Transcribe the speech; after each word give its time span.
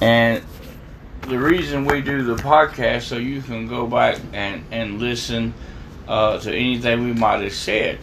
And 0.00 0.42
the 1.22 1.38
reason 1.38 1.84
we 1.84 2.00
do 2.00 2.22
the 2.22 2.36
podcast 2.36 3.02
so 3.02 3.16
you 3.16 3.42
can 3.42 3.68
go 3.68 3.86
back 3.86 4.18
and 4.32 4.64
and 4.70 4.98
listen 5.00 5.54
uh, 6.08 6.38
to 6.40 6.52
anything 6.52 7.04
we 7.04 7.12
might 7.12 7.42
have 7.42 7.52
said. 7.52 7.98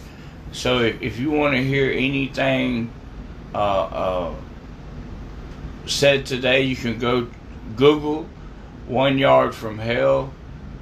So 0.51 0.79
if, 0.79 1.01
if 1.01 1.19
you 1.19 1.31
want 1.31 1.55
to 1.55 1.63
hear 1.63 1.91
anything 1.91 2.89
uh, 3.53 3.57
uh, 3.57 4.35
said 5.85 6.25
today, 6.25 6.61
you 6.61 6.75
can 6.75 6.99
go 6.99 7.27
Google 7.75 8.25
One 8.87 9.17
Yard 9.17 9.53
from 9.53 9.77
Hell, 9.77 10.31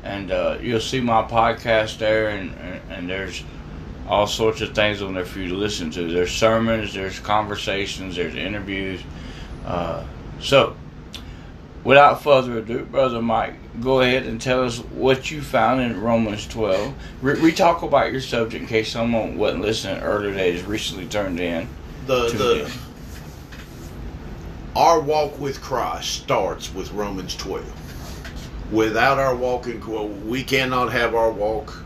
and 0.04 0.32
uh, 0.32 0.58
you'll 0.62 0.80
see 0.80 1.02
my 1.02 1.24
podcast 1.24 1.98
there, 1.98 2.30
and, 2.30 2.54
and, 2.56 2.82
and 2.92 3.10
there's 3.10 3.44
all 4.08 4.28
sorts 4.28 4.62
of 4.62 4.76
things 4.76 5.02
on 5.02 5.16
there 5.16 5.26
for 5.26 5.40
you 5.40 5.50
to 5.50 5.56
listen 5.56 5.90
to. 5.92 6.12
There's 6.12 6.32
sermons, 6.32 6.94
there's 6.94 7.20
conversations, 7.20 8.16
there's 8.16 8.36
interviews. 8.36 9.02
Uh, 9.66 10.06
so, 10.40 10.76
without 11.86 12.22
further 12.22 12.58
ado, 12.58 12.84
Brother 12.84 13.22
Mike, 13.22 13.54
go 13.80 14.02
ahead 14.02 14.26
and 14.26 14.42
tell 14.42 14.64
us 14.64 14.80
what 14.80 15.32
you 15.32 15.42
found 15.42 15.80
in 15.80 16.02
Romans 16.02 16.46
12. 16.48 16.94
Re, 17.22 17.40
re- 17.40 17.52
talk 17.54 17.84
about 17.84 18.12
your 18.12 18.20
subject 18.20 18.64
in 18.64 18.68
case 18.68 18.92
someone 18.92 19.38
wasn't 19.38 19.62
listening 19.62 20.02
earlier 20.04 20.32
today, 20.32 20.52
has 20.52 20.64
recently 20.64 21.06
turned 21.06 21.40
in. 21.40 21.70
The 22.08 22.30
the 22.30 22.72
our 24.76 25.00
walk 25.00 25.40
with 25.40 25.62
Christ 25.62 26.10
starts 26.10 26.74
with 26.74 26.92
Romans 26.92 27.36
12. 27.38 28.74
Without 28.74 29.20
our 29.20 29.36
walk 29.36 29.68
in 29.68 30.28
we 30.28 30.44
cannot 30.44 30.92
have 30.92 31.16
our 31.16 31.32
walk 31.32 31.82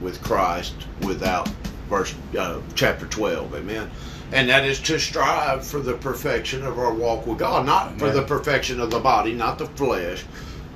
with 0.00 0.22
Christ 0.22 0.74
without 1.02 1.48
verse 1.88 2.14
uh, 2.38 2.60
chapter 2.74 3.06
12. 3.06 3.54
Amen. 3.56 3.90
And 4.32 4.48
that 4.48 4.64
is 4.64 4.78
to 4.80 4.98
strive 4.98 5.66
for 5.66 5.80
the 5.80 5.94
perfection 5.94 6.64
of 6.64 6.78
our 6.78 6.94
walk 6.94 7.26
with 7.26 7.38
God, 7.38 7.66
not 7.66 7.98
for 7.98 8.10
the 8.10 8.22
perfection 8.22 8.80
of 8.80 8.90
the 8.90 9.00
body, 9.00 9.32
not 9.32 9.58
the 9.58 9.66
flesh, 9.66 10.24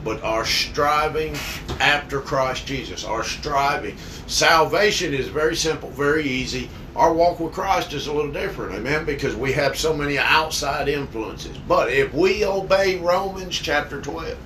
but 0.04 0.22
our 0.22 0.44
striving 0.44 1.36
after 1.80 2.20
Christ 2.20 2.66
Jesus. 2.66 3.04
Our 3.04 3.24
striving. 3.24 3.96
Salvation 4.26 5.14
is 5.14 5.28
very 5.28 5.56
simple, 5.56 5.90
very 5.90 6.24
easy. 6.24 6.68
Our 6.96 7.12
walk 7.12 7.40
with 7.40 7.52
Christ 7.52 7.92
is 7.92 8.06
a 8.06 8.12
little 8.12 8.30
different, 8.30 8.74
amen, 8.74 9.04
because 9.04 9.34
we 9.34 9.52
have 9.52 9.76
so 9.76 9.94
many 9.94 10.18
outside 10.18 10.88
influences. 10.88 11.56
But 11.68 11.92
if 11.92 12.12
we 12.14 12.44
obey 12.44 12.98
Romans 12.98 13.56
chapter 13.56 14.00
12, 14.00 14.36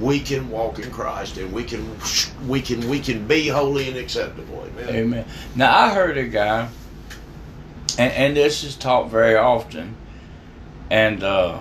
we 0.00 0.20
can 0.20 0.48
walk 0.50 0.78
in 0.78 0.90
Christ 0.90 1.36
and 1.36 1.52
we 1.52 1.64
can 1.64 1.86
we 2.48 2.62
can 2.62 2.88
we 2.88 2.98
can 2.98 3.26
be 3.26 3.48
holy 3.48 3.88
and 3.88 3.96
acceptable. 3.98 4.66
Amen. 4.66 4.94
Amen. 4.94 5.24
Now 5.54 5.76
I 5.76 5.90
heard 5.90 6.16
a 6.16 6.24
guy, 6.24 6.68
and, 7.98 8.12
and 8.12 8.36
this 8.36 8.64
is 8.64 8.76
taught 8.76 9.10
very 9.10 9.36
often, 9.36 9.96
and 10.90 11.22
uh, 11.22 11.58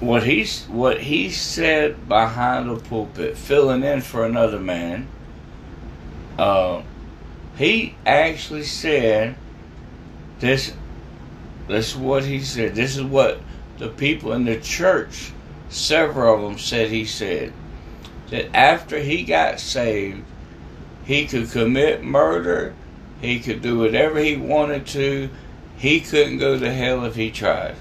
what 0.00 0.24
he's 0.24 0.64
what 0.66 1.00
he 1.00 1.30
said 1.30 2.08
behind 2.08 2.70
the 2.70 2.76
pulpit, 2.76 3.36
filling 3.36 3.82
in 3.82 4.00
for 4.00 4.24
another 4.24 4.60
man. 4.60 5.08
Uh, 6.38 6.82
he 7.56 7.94
actually 8.04 8.64
said 8.64 9.36
this. 10.40 10.74
This 11.68 11.92
is 11.92 11.96
what 11.96 12.24
he 12.24 12.40
said. 12.40 12.74
This 12.74 12.96
is 12.96 13.02
what 13.02 13.40
the 13.78 13.88
people 13.88 14.32
in 14.32 14.44
the 14.44 14.60
church, 14.60 15.32
several 15.68 16.34
of 16.34 16.42
them 16.42 16.58
said. 16.58 16.90
He 16.90 17.04
said 17.04 17.52
that 18.30 18.54
after 18.54 18.98
he 18.98 19.24
got 19.24 19.60
saved 19.60 20.24
he 21.04 21.26
could 21.26 21.50
commit 21.50 22.02
murder. 22.02 22.74
He 23.24 23.40
could 23.40 23.62
do 23.62 23.78
whatever 23.78 24.18
he 24.18 24.36
wanted 24.36 24.86
to. 24.88 25.30
He 25.78 26.00
couldn't 26.00 26.38
go 26.38 26.58
to 26.58 26.72
hell 26.72 27.04
if 27.06 27.14
he 27.14 27.30
tried. 27.30 27.74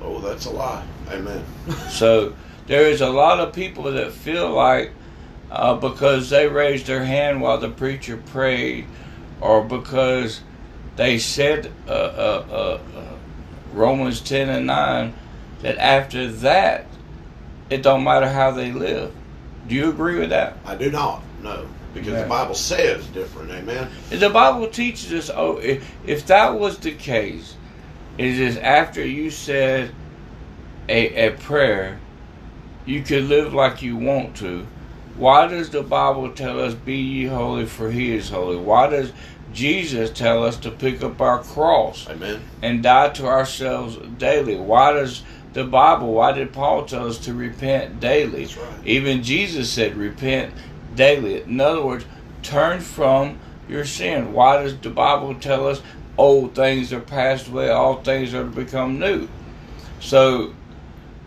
Oh, 0.00 0.18
that's 0.20 0.46
a 0.46 0.50
lie. 0.50 0.86
Amen. 1.10 1.44
So 1.90 2.34
there 2.66 2.86
is 2.86 3.00
a 3.00 3.10
lot 3.10 3.38
of 3.38 3.52
people 3.52 3.84
that 3.84 4.12
feel 4.12 4.50
like 4.50 4.92
uh, 5.50 5.74
because 5.74 6.30
they 6.30 6.46
raised 6.46 6.86
their 6.86 7.04
hand 7.04 7.40
while 7.40 7.58
the 7.58 7.68
preacher 7.68 8.16
prayed, 8.16 8.86
or 9.40 9.62
because 9.62 10.40
they 10.96 11.18
said 11.18 11.70
uh, 11.86 11.90
uh, 11.90 12.46
uh, 12.50 12.98
uh, 12.98 13.16
Romans 13.72 14.20
ten 14.20 14.48
and 14.48 14.66
nine, 14.66 15.14
that 15.62 15.76
after 15.78 16.28
that 16.28 16.86
it 17.68 17.82
don't 17.82 18.04
matter 18.04 18.28
how 18.28 18.50
they 18.50 18.72
live. 18.72 19.14
Do 19.66 19.74
you 19.74 19.90
agree 19.90 20.18
with 20.18 20.30
that? 20.30 20.56
I 20.64 20.76
do 20.76 20.90
not. 20.90 21.22
No, 21.42 21.66
because 21.98 22.14
Yeah. 22.14 22.22
the 22.22 22.28
Bible 22.28 22.54
says 22.54 23.06
different. 23.08 23.50
Amen. 23.50 23.88
The 24.10 24.30
Bible 24.30 24.68
teaches 24.68 25.12
us. 25.12 25.30
Oh, 25.34 25.58
if, 25.58 25.88
if 26.06 26.26
that 26.26 26.58
was 26.58 26.78
the 26.78 26.92
case, 26.92 27.54
it 28.16 28.26
is 28.38 28.56
after 28.58 29.04
you 29.04 29.30
said 29.30 29.90
a, 30.88 31.26
a 31.28 31.30
prayer, 31.32 31.98
you 32.86 33.02
could 33.02 33.24
live 33.24 33.52
like 33.54 33.82
you 33.82 33.96
want 33.96 34.36
to. 34.36 34.66
Why 35.16 35.46
does 35.48 35.70
the 35.70 35.82
Bible 35.82 36.30
tell 36.30 36.60
us, 36.60 36.74
"Be 36.74 36.96
ye 36.96 37.26
holy, 37.26 37.66
for 37.66 37.90
He 37.90 38.14
is 38.14 38.30
holy"? 38.30 38.56
Why 38.56 38.88
does 38.88 39.12
Jesus 39.52 40.10
tell 40.10 40.44
us 40.44 40.56
to 40.58 40.70
pick 40.70 41.02
up 41.02 41.20
our 41.20 41.42
cross 41.42 42.06
Amen. 42.08 42.40
and 42.62 42.82
die 42.82 43.08
to 43.10 43.26
ourselves 43.26 43.98
daily? 44.18 44.56
Why 44.56 44.92
does 44.92 45.22
the 45.54 45.64
Bible? 45.64 46.12
Why 46.12 46.32
did 46.32 46.52
Paul 46.52 46.84
tell 46.86 47.08
us 47.08 47.18
to 47.20 47.34
repent 47.34 47.98
daily? 48.00 48.44
That's 48.44 48.56
right. 48.56 48.86
Even 48.86 49.22
Jesus 49.22 49.70
said, 49.72 49.96
repent 49.96 50.52
daily. 50.98 51.40
In 51.40 51.58
other 51.60 51.82
words, 51.82 52.04
turn 52.42 52.80
from 52.80 53.38
your 53.68 53.86
sin. 53.86 54.34
Why 54.34 54.62
does 54.62 54.76
the 54.78 54.90
Bible 54.90 55.34
tell 55.34 55.66
us 55.66 55.80
old 56.18 56.54
things 56.54 56.92
are 56.92 57.00
passed 57.00 57.48
away, 57.48 57.70
all 57.70 58.02
things 58.02 58.34
are 58.34 58.44
to 58.44 58.50
become 58.50 58.98
new? 58.98 59.28
So, 60.00 60.54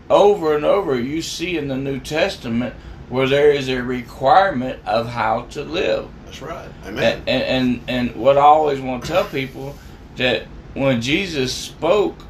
over 0.08 0.54
and 0.54 0.64
over, 0.64 0.98
you 0.98 1.22
see 1.22 1.58
in 1.58 1.68
the 1.68 1.76
New 1.76 1.98
Testament 1.98 2.74
where 3.08 3.28
there 3.28 3.50
is 3.50 3.68
a 3.68 3.82
requirement 3.82 4.80
of 4.86 5.08
how 5.08 5.42
to 5.50 5.64
live. 5.64 6.08
That's 6.24 6.40
right. 6.40 6.68
Amen. 6.86 7.22
And, 7.26 7.28
and, 7.28 7.42
and, 7.88 8.10
and 8.10 8.16
what 8.16 8.38
I 8.38 8.42
always 8.42 8.80
want 8.80 9.04
to 9.04 9.12
tell 9.12 9.24
people 9.24 9.74
that 10.16 10.44
when 10.74 11.00
Jesus 11.00 11.52
spoke 11.52 12.24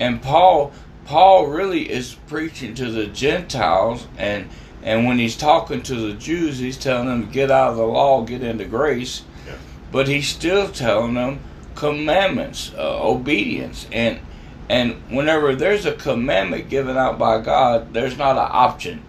and 0.00 0.22
Paul 0.22 0.72
Paul 1.04 1.46
really 1.46 1.90
is 1.90 2.14
preaching 2.26 2.74
to 2.74 2.90
the 2.90 3.06
Gentiles 3.06 4.06
and 4.18 4.46
and 4.82 5.06
when 5.06 5.18
he's 5.18 5.36
talking 5.36 5.82
to 5.82 5.94
the 5.94 6.14
Jews 6.14 6.58
he's 6.58 6.76
telling 6.78 7.08
them 7.08 7.26
to 7.26 7.32
get 7.32 7.50
out 7.50 7.70
of 7.70 7.76
the 7.76 7.84
law 7.86 8.22
get 8.22 8.42
into 8.42 8.64
grace 8.64 9.22
Yeah. 9.46 9.54
but 9.92 10.08
he's 10.08 10.28
still 10.28 10.68
telling 10.68 11.14
them 11.14 11.40
commandments 11.74 12.72
uh, 12.76 13.02
obedience 13.02 13.86
and 13.92 14.18
and 14.68 14.94
whenever 15.10 15.54
there's 15.54 15.86
a 15.86 15.92
commandment 15.92 16.68
given 16.68 16.96
out 16.96 17.18
by 17.18 17.40
God 17.40 17.92
there's 17.94 18.18
not 18.18 18.32
an 18.36 18.48
option 18.50 19.02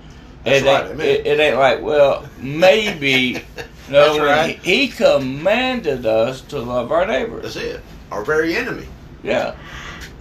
That's 0.44 0.63
it, 0.63 0.66
right, 0.66 0.91
ain't, 0.91 1.02
it, 1.02 1.28
it 1.28 1.40
ain't 1.40 1.58
like 1.58 1.81
well 1.81 2.28
maybe 2.40 3.34
no 3.90 4.18
That's 4.18 4.19
right. 4.19 4.59
he, 4.59 4.85
he 4.85 4.88
commanded 4.88 6.06
us 6.06 6.41
to 6.41 6.59
love 6.59 6.91
our 6.91 7.06
neighbor. 7.08 7.40
That's 7.41 7.56
it. 7.56 7.81
Our 8.12 8.24
very 8.24 8.56
enemy. 8.56 8.88
yeah. 9.24 9.56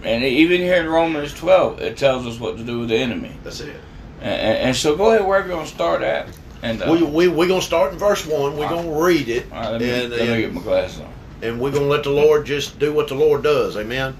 And 0.03 0.23
even 0.23 0.61
here 0.61 0.75
in 0.81 0.87
Romans 0.87 1.33
12, 1.33 1.81
it 1.81 1.97
tells 1.97 2.25
us 2.25 2.39
what 2.39 2.57
to 2.57 2.63
do 2.63 2.79
with 2.79 2.89
the 2.89 2.95
enemy. 2.97 3.31
That's 3.43 3.59
it. 3.59 3.75
And, 4.21 4.57
and, 4.57 4.75
so 4.75 4.95
go 4.95 5.11
ahead 5.11 5.25
wherever 5.25 5.47
you're 5.47 5.55
going 5.55 5.67
to 5.67 5.73
start 5.73 6.01
at. 6.01 6.27
And, 6.61 6.81
uh, 6.81 6.91
We 6.91 7.03
we 7.03 7.27
we 7.29 7.47
gonna 7.47 7.61
start 7.61 7.93
in 7.93 7.99
verse 7.99 8.25
one. 8.25 8.57
We're 8.57 8.67
gonna 8.67 9.01
read 9.01 9.29
it, 9.29 9.45
all 9.49 9.61
right, 9.61 9.71
let, 9.71 9.81
me, 9.81 9.89
and 9.89 10.09
let 10.09 10.29
me 10.29 10.41
get 10.41 10.53
my 10.53 10.61
glasses 10.61 10.99
on. 10.99 11.07
and 11.41 11.57
we're 11.59 11.71
gonna 11.71 11.85
let 11.85 12.03
the 12.03 12.09
Lord 12.09 12.45
just 12.45 12.79
do 12.79 12.91
what 12.91 13.07
the 13.07 13.15
Lord 13.15 13.43
does. 13.43 13.77
Amen. 13.77 14.17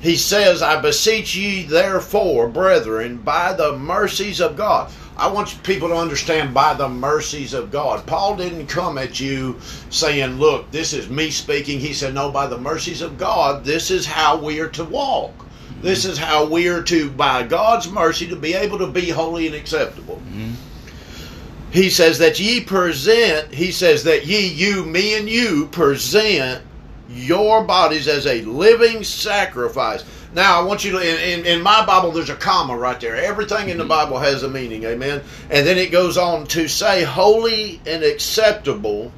He 0.00 0.16
says, 0.16 0.62
"I 0.62 0.80
beseech 0.80 1.36
ye, 1.36 1.64
therefore, 1.64 2.48
brethren, 2.48 3.18
by 3.18 3.52
the 3.52 3.76
mercies 3.76 4.40
of 4.40 4.56
God." 4.56 4.90
I 5.18 5.28
want 5.28 5.62
people 5.62 5.88
to 5.88 5.96
understand 5.96 6.52
by 6.54 6.74
the 6.74 6.88
mercies 6.88 7.52
of 7.54 7.70
God. 7.70 8.06
Paul 8.06 8.36
didn't 8.36 8.66
come 8.68 8.96
at 8.96 9.20
you 9.20 9.56
saying, 9.90 10.38
"Look, 10.38 10.70
this 10.70 10.94
is 10.94 11.10
me 11.10 11.30
speaking." 11.30 11.80
He 11.80 11.92
said, 11.92 12.14
"No, 12.14 12.30
by 12.30 12.46
the 12.46 12.58
mercies 12.58 13.02
of 13.02 13.18
God, 13.18 13.64
this 13.66 13.90
is 13.90 14.06
how 14.06 14.36
we 14.38 14.60
are 14.60 14.68
to 14.68 14.84
walk." 14.84 15.32
This 15.82 16.04
is 16.04 16.18
how 16.18 16.46
we 16.46 16.68
are 16.68 16.82
to, 16.82 17.10
by 17.10 17.42
God's 17.42 17.90
mercy, 17.90 18.26
to 18.28 18.36
be 18.36 18.54
able 18.54 18.78
to 18.78 18.86
be 18.86 19.10
holy 19.10 19.46
and 19.46 19.54
acceptable. 19.54 20.20
He 21.70 21.90
says 21.90 22.18
that 22.18 22.40
ye 22.40 22.60
present, 22.60 23.52
he 23.52 23.70
says 23.70 24.04
that 24.04 24.26
ye, 24.26 24.46
you, 24.46 24.84
me, 24.84 25.16
and 25.18 25.28
you 25.28 25.68
present 25.72 26.62
your 27.08 27.64
bodies 27.64 28.08
as 28.08 28.26
a 28.26 28.42
living 28.42 29.04
sacrifice. 29.04 30.04
Now, 30.32 30.60
I 30.60 30.64
want 30.64 30.84
you 30.84 30.92
to, 30.92 30.98
in, 30.98 31.40
in, 31.40 31.46
in 31.46 31.62
my 31.62 31.84
Bible, 31.84 32.10
there's 32.12 32.30
a 32.30 32.36
comma 32.36 32.76
right 32.76 33.00
there. 33.00 33.16
Everything 33.16 33.68
in 33.68 33.78
the 33.78 33.84
mm-hmm. 33.84 33.88
Bible 33.88 34.18
has 34.18 34.42
a 34.42 34.48
meaning, 34.48 34.84
amen? 34.84 35.22
And 35.50 35.66
then 35.66 35.78
it 35.78 35.92
goes 35.92 36.18
on 36.18 36.46
to 36.48 36.68
say, 36.68 37.04
holy 37.04 37.80
and 37.86 38.02
acceptable 38.02 39.12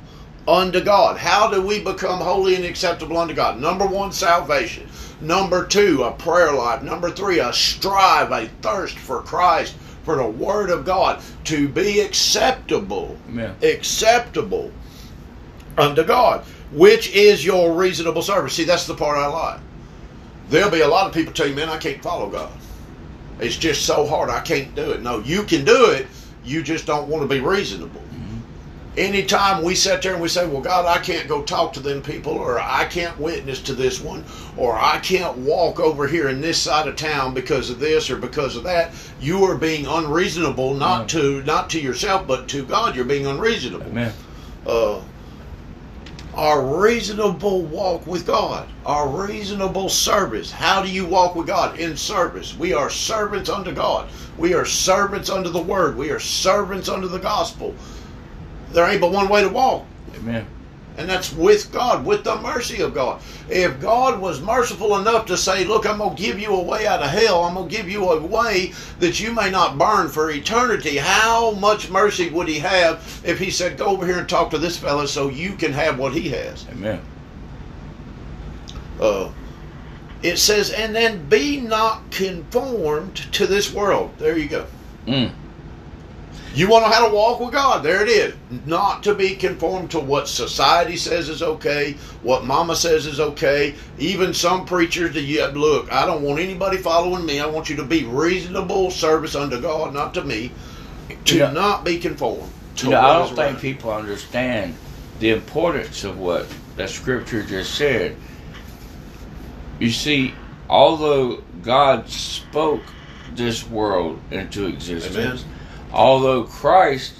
unto 0.46 0.80
God. 0.80 1.16
How 1.16 1.50
do 1.50 1.60
we 1.60 1.80
become 1.80 2.20
holy 2.20 2.54
and 2.54 2.64
acceptable 2.64 3.18
unto 3.18 3.34
God? 3.34 3.60
Number 3.60 3.86
one, 3.86 4.12
salvation. 4.12 4.88
Number 5.20 5.66
two, 5.66 6.04
a 6.04 6.12
prayer 6.12 6.52
life. 6.52 6.82
Number 6.82 7.10
three, 7.10 7.40
a 7.40 7.52
strive, 7.52 8.30
a 8.30 8.46
thirst 8.62 8.98
for 8.98 9.20
Christ, 9.22 9.74
for 10.04 10.16
the 10.16 10.26
Word 10.26 10.70
of 10.70 10.84
God, 10.84 11.20
to 11.44 11.68
be 11.68 12.00
acceptable, 12.00 13.16
Yeah. 13.34 13.50
acceptable 13.62 14.70
unto 15.76 16.04
God, 16.04 16.44
which 16.72 17.10
is 17.12 17.44
your 17.44 17.72
reasonable 17.74 18.22
service. 18.22 18.54
See, 18.54 18.64
that's 18.64 18.86
the 18.86 18.94
part 18.94 19.18
I 19.18 19.26
like. 19.26 19.60
There'll 20.50 20.70
be 20.70 20.80
a 20.80 20.88
lot 20.88 21.06
of 21.06 21.12
people 21.12 21.32
tell 21.32 21.46
you, 21.46 21.54
man, 21.54 21.68
I 21.68 21.76
can't 21.78 22.02
follow 22.02 22.28
God. 22.28 22.50
It's 23.40 23.56
just 23.56 23.84
so 23.84 24.06
hard. 24.06 24.30
I 24.30 24.40
can't 24.40 24.74
do 24.74 24.90
it. 24.92 25.02
No, 25.02 25.18
you 25.20 25.42
can 25.42 25.64
do 25.64 25.86
it. 25.90 26.06
You 26.44 26.62
just 26.62 26.86
don't 26.86 27.08
want 27.08 27.22
to 27.22 27.28
be 27.28 27.40
reasonable. 27.40 28.00
Anytime 28.98 29.62
we 29.62 29.76
sit 29.76 30.02
there 30.02 30.14
and 30.14 30.20
we 30.20 30.28
say, 30.28 30.44
Well, 30.44 30.60
God, 30.60 30.84
I 30.84 30.98
can't 30.98 31.28
go 31.28 31.42
talk 31.44 31.72
to 31.74 31.80
them 31.80 32.02
people, 32.02 32.32
or 32.32 32.58
I 32.58 32.84
can't 32.86 33.16
witness 33.20 33.60
to 33.62 33.72
this 33.72 34.00
one, 34.00 34.24
or 34.56 34.76
I 34.76 34.98
can't 34.98 35.38
walk 35.38 35.78
over 35.78 36.08
here 36.08 36.28
in 36.28 36.40
this 36.40 36.58
side 36.58 36.88
of 36.88 36.96
town 36.96 37.32
because 37.32 37.70
of 37.70 37.78
this 37.78 38.10
or 38.10 38.16
because 38.16 38.56
of 38.56 38.64
that, 38.64 38.90
you 39.20 39.44
are 39.44 39.54
being 39.56 39.86
unreasonable, 39.86 40.74
not 40.74 40.98
Right. 41.02 41.08
to 41.10 41.42
not 41.44 41.70
to 41.70 41.80
yourself, 41.80 42.26
but 42.26 42.48
to 42.48 42.64
God. 42.64 42.96
You're 42.96 43.04
being 43.04 43.26
unreasonable 43.26 43.86
Amen. 43.86 44.12
uh, 44.66 44.96
our 46.34 46.60
reasonable 46.82 47.62
walk 47.62 48.04
with 48.04 48.26
God, 48.26 48.66
our 48.84 49.06
reasonable 49.08 49.88
service. 49.88 50.50
How 50.50 50.82
do 50.82 50.90
you 50.90 51.06
walk 51.06 51.36
with 51.36 51.46
God? 51.46 51.78
In 51.78 51.96
service. 51.96 52.56
We 52.58 52.74
are 52.74 52.90
servants 52.90 53.48
unto 53.48 53.70
God. 53.72 54.08
We 54.36 54.54
are 54.54 54.64
servants 54.64 55.30
unto 55.30 55.50
the 55.50 55.62
Word. 55.62 55.96
We 55.96 56.10
are 56.10 56.20
servants 56.20 56.88
unto 56.88 57.06
the 57.06 57.18
gospel. 57.20 57.76
There 58.72 58.88
ain't 58.88 59.00
but 59.00 59.12
one 59.12 59.28
way 59.28 59.42
to 59.42 59.48
walk, 59.48 59.86
Amen. 60.16 60.46
and 60.96 61.08
that's 61.08 61.32
with 61.32 61.72
God, 61.72 62.04
with 62.04 62.24
the 62.24 62.36
mercy 62.40 62.82
of 62.82 62.92
God. 62.94 63.20
If 63.48 63.80
God 63.80 64.20
was 64.20 64.42
merciful 64.42 64.98
enough 64.98 65.26
to 65.26 65.36
say, 65.36 65.64
Look, 65.64 65.86
I'm 65.86 65.98
going 65.98 66.16
to 66.16 66.22
give 66.22 66.38
you 66.38 66.54
a 66.54 66.62
way 66.62 66.86
out 66.86 67.02
of 67.02 67.08
hell, 67.10 67.44
I'm 67.44 67.54
going 67.54 67.68
to 67.68 67.74
give 67.74 67.88
you 67.88 68.10
a 68.10 68.20
way 68.20 68.72
that 69.00 69.18
you 69.20 69.32
may 69.32 69.50
not 69.50 69.78
burn 69.78 70.08
for 70.08 70.30
eternity, 70.30 70.96
how 70.96 71.52
much 71.52 71.90
mercy 71.90 72.28
would 72.28 72.48
He 72.48 72.58
have 72.58 73.22
if 73.24 73.38
He 73.38 73.50
said, 73.50 73.78
Go 73.78 73.86
over 73.86 74.04
here 74.04 74.18
and 74.18 74.28
talk 74.28 74.50
to 74.50 74.58
this 74.58 74.76
fella 74.76 75.08
so 75.08 75.28
you 75.28 75.54
can 75.54 75.72
have 75.72 75.98
what 75.98 76.12
He 76.12 76.28
has? 76.28 76.66
Amen. 76.70 77.00
Uh, 79.00 79.30
it 80.22 80.38
says, 80.38 80.70
And 80.70 80.94
then 80.94 81.28
be 81.28 81.60
not 81.60 82.10
conformed 82.10 83.16
to 83.32 83.46
this 83.46 83.72
world. 83.72 84.12
There 84.18 84.36
you 84.36 84.48
go. 84.48 84.66
Mm. 85.06 85.32
You 86.58 86.68
want 86.68 86.84
to 86.86 86.90
know 86.90 86.96
how 86.96 87.08
to 87.08 87.14
walk 87.14 87.38
with 87.38 87.52
God? 87.52 87.84
There 87.84 88.02
it 88.02 88.08
is. 88.08 88.34
Not 88.66 89.04
to 89.04 89.14
be 89.14 89.36
conformed 89.36 89.92
to 89.92 90.00
what 90.00 90.26
society 90.26 90.96
says 90.96 91.28
is 91.28 91.40
okay, 91.40 91.92
what 92.24 92.44
mama 92.44 92.74
says 92.74 93.06
is 93.06 93.20
okay. 93.20 93.76
Even 94.00 94.34
some 94.34 94.66
preachers 94.66 95.14
that 95.14 95.20
you 95.20 95.46
look, 95.46 95.92
I 95.92 96.04
don't 96.04 96.22
want 96.22 96.40
anybody 96.40 96.76
following 96.76 97.24
me. 97.24 97.38
I 97.38 97.46
want 97.46 97.70
you 97.70 97.76
to 97.76 97.84
be 97.84 98.06
reasonable 98.06 98.90
service 98.90 99.36
unto 99.36 99.60
God, 99.60 99.94
not 99.94 100.14
to 100.14 100.24
me. 100.24 100.50
To 101.26 101.34
You 101.34 101.40
know- 101.42 101.52
not 101.52 101.84
be 101.84 101.96
conformed. 101.96 102.50
To 102.78 102.86
You 102.86 102.90
know, 102.90 103.02
I 103.02 103.18
don't 103.18 103.28
think 103.28 103.38
right. 103.38 103.60
people 103.60 103.92
understand 103.92 104.74
the 105.20 105.30
importance 105.30 106.02
of 106.02 106.18
what 106.18 106.48
that 106.74 106.90
scripture 106.90 107.44
just 107.44 107.76
said. 107.76 108.16
You 109.78 109.92
see, 109.92 110.34
although 110.68 111.40
God 111.62 112.08
spoke 112.08 112.82
this 113.36 113.64
world 113.64 114.18
into 114.32 114.66
existence, 114.66 115.44
although 115.92 116.44
Christ 116.44 117.14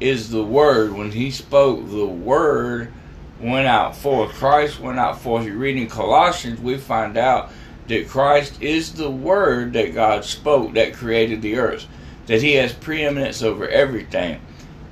is 0.00 0.30
the 0.30 0.44
Word, 0.44 0.92
when 0.92 1.12
He 1.12 1.30
spoke, 1.30 1.88
the 1.88 2.06
Word 2.06 2.92
went 3.40 3.66
out 3.66 3.96
forth. 3.96 4.32
Christ 4.32 4.80
went 4.80 4.98
out 4.98 5.20
forth. 5.20 5.46
You 5.46 5.56
read 5.56 5.76
in 5.76 5.88
Colossians, 5.88 6.60
we 6.60 6.76
find 6.76 7.16
out 7.16 7.50
that 7.88 8.08
Christ 8.08 8.60
is 8.62 8.94
the 8.94 9.10
Word 9.10 9.72
that 9.74 9.94
God 9.94 10.24
spoke 10.24 10.74
that 10.74 10.94
created 10.94 11.42
the 11.42 11.56
earth, 11.56 11.86
that 12.26 12.42
He 12.42 12.54
has 12.54 12.72
preeminence 12.72 13.42
over 13.42 13.68
everything. 13.68 14.40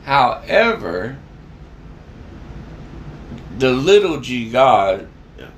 However, 0.04 1.16
the 3.58 3.70
little 3.70 4.20
g 4.20 4.50
God 4.50 5.08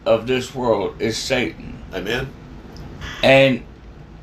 of 0.04 0.26
this 0.26 0.54
world 0.54 1.00
is 1.00 1.16
Satan. 1.16 1.82
Amen. 1.92 2.28
And 3.22 3.64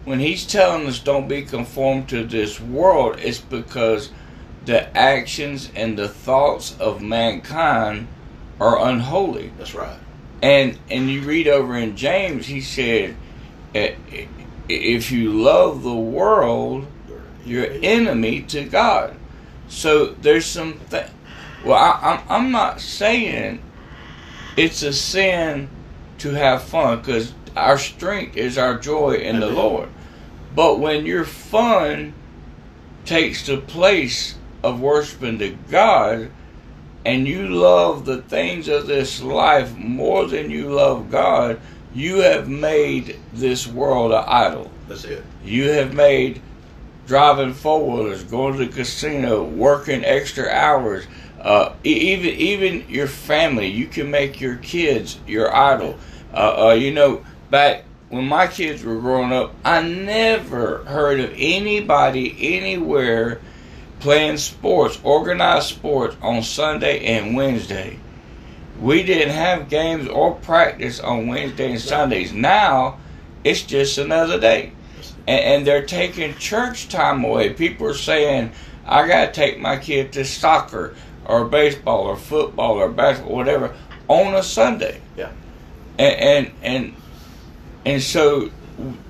when 0.06 0.20
he's 0.20 0.46
telling 0.46 0.88
us 0.88 1.00
don't 1.00 1.28
be 1.28 1.44
conformed 1.44 2.10
to 2.10 2.24
this 2.24 2.60
world, 2.60 3.18
it's 3.20 3.40
because 3.40 4.12
the 4.66 4.96
actions 4.98 5.72
and 5.76 5.98
the 5.98 6.08
thoughts 6.08 6.76
of 6.80 7.02
mankind 7.02 8.08
are 8.60 8.88
unholy. 8.88 9.52
That's 9.58 9.76
right. 9.76 9.98
And 10.42 10.78
and 10.90 11.10
you 11.10 11.22
read 11.22 11.48
over 11.48 11.76
in 11.76 11.96
James, 11.96 12.48
he 12.48 12.62
said, 12.62 13.16
"Eh, 13.76 13.96
eh, 14.12 14.26
if 14.70 15.12
you 15.12 15.32
love 15.32 15.84
the 15.84 15.94
world, 15.94 16.88
you're 17.46 17.70
enemy 17.84 18.42
to 18.44 18.64
God. 18.64 19.16
So 19.68 20.08
there's 20.08 20.46
some 20.46 20.80
th- 20.90 21.08
well, 21.64 21.78
I, 21.78 22.20
I'm 22.30 22.46
I'm 22.46 22.52
not 22.52 22.82
saying 22.82 23.62
it's 24.58 24.82
a 24.84 24.94
sin 24.94 25.70
to 26.22 26.32
have 26.32 26.64
fun 26.64 27.00
because 27.00 27.34
our 27.56 27.78
strength 27.78 28.38
is 28.38 28.58
our 28.58 28.78
joy 28.78 29.14
in 29.16 29.40
the 29.40 29.50
Lord. 29.50 29.90
But 30.56 30.80
when 30.80 31.06
your 31.06 31.26
fun 31.26 32.14
takes 33.06 33.46
the 33.46 33.58
place 33.58 34.36
of 34.64 34.80
worshiping 34.80 35.40
to 35.40 35.50
God, 35.70 36.32
and 37.04 37.28
you 37.28 37.48
love 37.48 38.06
the 38.06 38.22
things 38.22 38.68
of 38.68 38.86
this 38.86 39.22
life 39.22 39.76
more 39.76 40.28
than 40.28 40.52
you 40.52 40.70
love 40.70 41.10
God, 41.10 41.60
you 41.94 42.18
have 42.18 42.48
made 42.48 43.18
this 43.34 43.66
world 43.66 44.12
an 44.12 44.24
idol. 44.28 44.72
That's 44.88 45.04
it. 45.06 45.24
You 45.44 45.70
have 45.72 45.94
made 45.94 46.42
driving 47.08 47.54
four 47.54 47.86
wheelers, 47.86 48.24
going 48.24 48.58
to 48.58 48.66
the 48.66 48.72
casino, 48.72 49.44
working 49.44 50.06
extra 50.06 50.48
hours. 50.50 51.06
Uh, 51.42 51.74
even 51.84 52.30
even 52.36 52.86
your 52.88 53.08
family, 53.08 53.68
you 53.68 53.88
can 53.88 54.12
make 54.12 54.40
your 54.40 54.58
kids 54.58 55.20
your 55.26 55.54
idol. 55.56 55.98
Uh, 56.34 56.68
uh, 56.68 56.74
you 56.74 56.94
know, 56.94 57.26
back 57.50 57.84
when 58.10 58.28
my 58.28 58.46
kids 58.46 58.84
were 58.84 59.00
growing 59.00 59.34
up, 59.34 59.54
I 59.66 59.82
never 59.82 60.84
heard 60.84 61.20
of 61.20 61.34
anybody 61.36 62.36
anywhere 62.58 63.42
playing 64.00 64.38
sports, 64.38 65.00
organized 65.04 65.70
sports 65.70 66.16
on 66.22 66.44
Sunday 66.44 67.06
and 67.06 67.36
Wednesday. 67.36 67.98
We 68.80 69.02
didn't 69.02 69.34
have 69.34 69.70
games 69.70 70.08
or 70.08 70.36
practice 70.36 71.00
on 71.00 71.28
Wednesday 71.28 71.72
and 71.72 71.82
Sundays. 71.82 72.34
Now, 72.34 73.00
it's 73.44 73.64
just 73.64 73.98
another 73.98 74.40
day 74.40 74.74
and, 75.28 75.40
and 75.40 75.68
they're 75.68 75.86
taking 75.86 76.36
church 76.36 76.90
time 76.90 77.24
away. 77.24 77.52
People 77.54 77.88
are 77.88 77.94
saying, 77.94 78.52
"I 78.86 79.08
got 79.08 79.28
to 79.28 79.32
take 79.32 79.60
my 79.60 79.78
kid 79.78 80.12
to 80.14 80.26
soccer 80.26 80.96
or 81.32 81.46
baseball 81.46 82.02
or 82.02 82.18
football 82.18 82.74
or 82.76 82.90
basketball, 82.90 83.36
whatever, 83.36 83.74
on 84.08 84.36
a 84.36 84.44
Sunday." 84.44 85.02
Yeah. 85.18 85.32
and 85.98 86.16
and 86.20 86.52
and, 86.64 86.94
and 87.86 88.02
so 88.02 88.50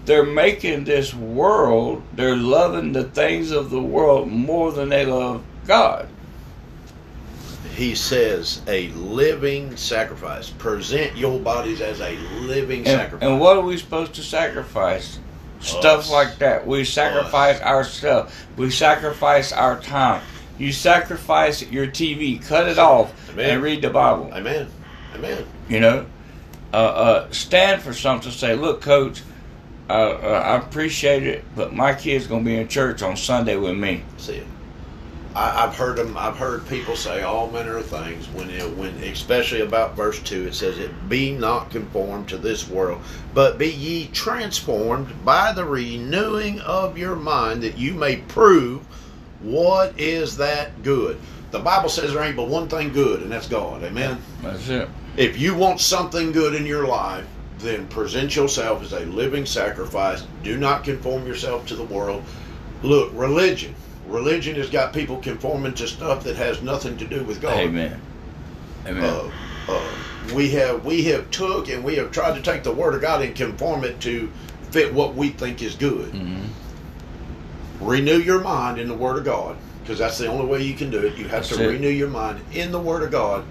they're 0.06 0.26
making 0.26 0.84
this 0.86 1.14
world. 1.14 2.04
They're 2.14 2.36
loving 2.36 2.92
the 2.94 3.04
things 3.06 3.52
of 3.52 3.70
the 3.70 3.82
world 3.82 4.30
more 4.30 4.72
than 4.72 4.90
they 4.90 5.06
love 5.06 5.44
God. 5.68 6.08
He 7.76 7.96
says 7.96 8.62
a 8.68 8.90
living 8.90 9.76
sacrifice. 9.78 10.50
Present 10.50 11.16
your 11.16 11.40
bodies 11.40 11.80
as 11.82 12.02
a 12.02 12.16
living 12.42 12.80
And, 12.80 12.88
sacrifice. 12.88 13.28
and 13.30 13.40
what 13.40 13.58
are 13.58 13.62
we 13.62 13.78
supposed 13.78 14.14
to 14.16 14.24
sacrifice? 14.24 15.20
Stuff 15.62 16.02
Us. 16.02 16.12
like 16.12 16.38
that. 16.40 16.68
We 16.68 16.84
sacrifice 16.84 17.62
ourselves. 17.62 18.34
We 18.58 18.72
sacrifice 18.72 19.52
our 19.52 19.80
time. 19.80 20.22
You 20.62 20.72
sacrifice 20.72 21.64
your 21.72 21.88
TV, 21.88 22.40
cut 22.46 22.70
it 22.70 22.78
off, 22.78 23.12
Amen. 23.32 23.50
and 23.50 23.64
read 23.64 23.82
the 23.82 23.90
Bible. 23.90 24.30
Amen. 24.32 24.68
Amen. 25.16 25.44
You 25.68 25.80
know, 25.80 26.06
uh, 26.72 26.76
uh, 26.76 27.32
stand 27.32 27.82
for 27.82 27.94
something. 27.94 28.32
Say, 28.32 28.54
look, 28.54 28.80
Coach, 28.80 29.24
uh, 29.90 29.94
uh, 29.94 30.44
I 30.46 30.58
appreciate 30.58 31.24
it, 31.24 31.44
but 31.56 31.74
my 31.74 31.96
kid's 31.96 32.28
gonna 32.28 32.44
be 32.44 32.58
in 32.58 32.68
church 32.68 33.02
on 33.02 33.18
Sunday 33.18 33.56
with 33.56 33.76
me. 33.76 34.04
See 34.18 34.36
it. 34.36 34.48
I, 35.34 35.66
I've 35.66 35.76
heard 35.76 35.98
them. 35.98 36.16
I've 36.16 36.38
heard 36.38 36.68
people 36.68 36.96
say 36.96 37.24
all 37.24 37.50
manner 37.50 37.78
of 37.78 37.88
things 37.88 38.28
when 38.28 38.52
it, 38.52 38.78
when 38.78 38.94
especially 38.98 39.62
about 39.62 39.96
verse 39.96 40.20
two. 40.20 40.46
It 40.46 40.54
says, 40.54 40.78
"It 40.78 41.10
be 41.10 41.32
not 41.32 41.72
conformed 41.72 42.30
to 42.30 42.38
this 42.38 42.70
world, 42.70 43.02
but 43.34 43.58
be 43.58 43.72
ye 43.72 44.10
transformed 44.14 45.26
by 45.26 45.54
the 45.54 45.66
renewing 45.66 46.60
of 46.60 47.00
your 47.00 47.16
mind, 47.16 47.64
that 47.64 47.80
you 47.80 47.96
may 47.96 48.18
prove 48.18 48.86
what 49.44 49.94
is 50.00 50.38
that 50.38 50.84
good." 50.84 51.18
The 51.52 51.60
Bible 51.60 51.90
says 51.90 52.14
there 52.14 52.24
ain't 52.24 52.38
but 52.38 52.48
one 52.48 52.68
thing 52.70 52.94
good, 52.94 53.22
and 53.22 53.32
that's 53.32 53.48
God. 53.48 53.84
Amen. 53.84 54.18
That's 54.42 54.70
it. 54.70 54.88
If 55.18 55.38
you 55.38 55.54
want 55.54 55.82
something 55.82 56.32
good 56.32 56.56
in 56.56 56.66
your 56.66 56.88
life, 56.88 57.26
then 57.60 57.86
present 57.88 58.36
yourself 58.36 58.82
as 58.84 58.94
a 58.94 59.02
living 59.02 59.46
sacrifice. 59.46 60.24
Do 60.44 60.58
not 60.58 60.84
conform 60.86 61.28
yourself 61.28 61.66
to 61.68 61.76
the 61.76 61.84
world. 61.84 62.24
Look, 62.84 63.12
religion. 63.14 63.76
Religion 64.08 64.56
has 64.56 64.70
got 64.70 64.94
people 64.94 65.18
conforming 65.18 65.74
to 65.76 65.88
stuff 65.88 66.24
that 66.24 66.36
has 66.38 66.62
nothing 66.62 66.98
to 66.98 67.06
do 67.06 67.24
with 67.24 67.42
God. 67.42 67.58
Amen. 67.58 68.00
Amen. 68.88 69.04
Uh, 69.04 69.30
uh, 69.70 69.82
we 70.34 70.50
have 70.52 70.84
we 70.86 71.04
have 71.04 71.30
took 71.32 71.70
and 71.70 71.84
we 71.84 71.96
have 71.96 72.12
tried 72.12 72.36
to 72.36 72.42
take 72.42 72.64
the 72.64 72.72
word 72.72 72.96
of 72.96 73.02
God 73.02 73.22
and 73.22 73.36
conform 73.36 73.84
it 73.84 74.00
to 74.02 74.32
fit 74.72 74.94
what 74.94 75.16
we 75.16 75.30
think 75.30 75.62
is 75.62 75.76
good. 75.76 76.12
Mhm. 76.14 76.46
Renew 77.82 78.18
your 78.20 78.40
mind 78.42 78.80
in 78.80 78.88
the 78.88 78.94
word 78.94 79.18
of 79.18 79.26
God 79.26 79.58
because 79.82 79.98
that's 80.00 80.18
the 80.18 80.28
only 80.28 80.46
way 80.46 80.62
you 80.62 80.76
can 80.76 80.90
do 80.92 81.00
it. 81.00 81.18
You 81.18 81.24
have 81.24 81.32
That's 81.44 81.50
to 81.58 81.64
it. 81.64 81.74
renew 81.74 81.90
your 81.90 82.10
mind 82.10 82.40
in 82.54 82.72
the 82.72 82.80
word 82.80 83.02
of 83.04 83.12
God 83.12 83.44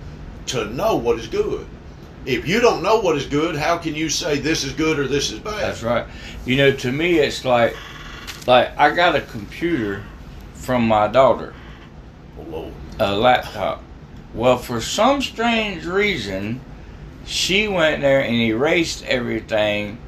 to 0.46 0.66
know 0.66 0.96
what 0.96 1.18
is 1.18 1.26
good. 1.26 1.66
If 2.26 2.46
you 2.46 2.60
don't 2.60 2.82
know 2.82 3.00
what 3.00 3.16
is 3.16 3.26
good, 3.26 3.56
how 3.56 3.78
can 3.78 3.94
you 3.94 4.08
say 4.08 4.38
this 4.38 4.62
is 4.62 4.72
good 4.72 4.98
or 4.98 5.08
this 5.08 5.32
is 5.32 5.40
bad? 5.40 5.54
That's 5.60 5.82
right. 5.82 6.06
You 6.46 6.56
know, 6.56 6.70
to 6.76 6.92
me, 6.92 7.18
it's 7.18 7.44
like 7.44 7.74
like 8.46 8.76
I 8.78 8.94
got 8.94 9.16
a 9.16 9.20
computer 9.20 10.02
from 10.54 10.86
my 10.86 11.08
daughter, 11.08 11.52
Oh, 12.38 12.42
Lord. 12.48 12.72
a 12.98 13.14
laptop. 13.16 13.82
Well, 14.34 14.58
for 14.58 14.80
some 14.80 15.22
strange 15.22 15.84
reason, 15.86 16.60
she 17.26 17.66
went 17.68 18.00
there 18.02 18.22
and 18.22 18.34
erased 18.36 19.04
everything 19.06 19.98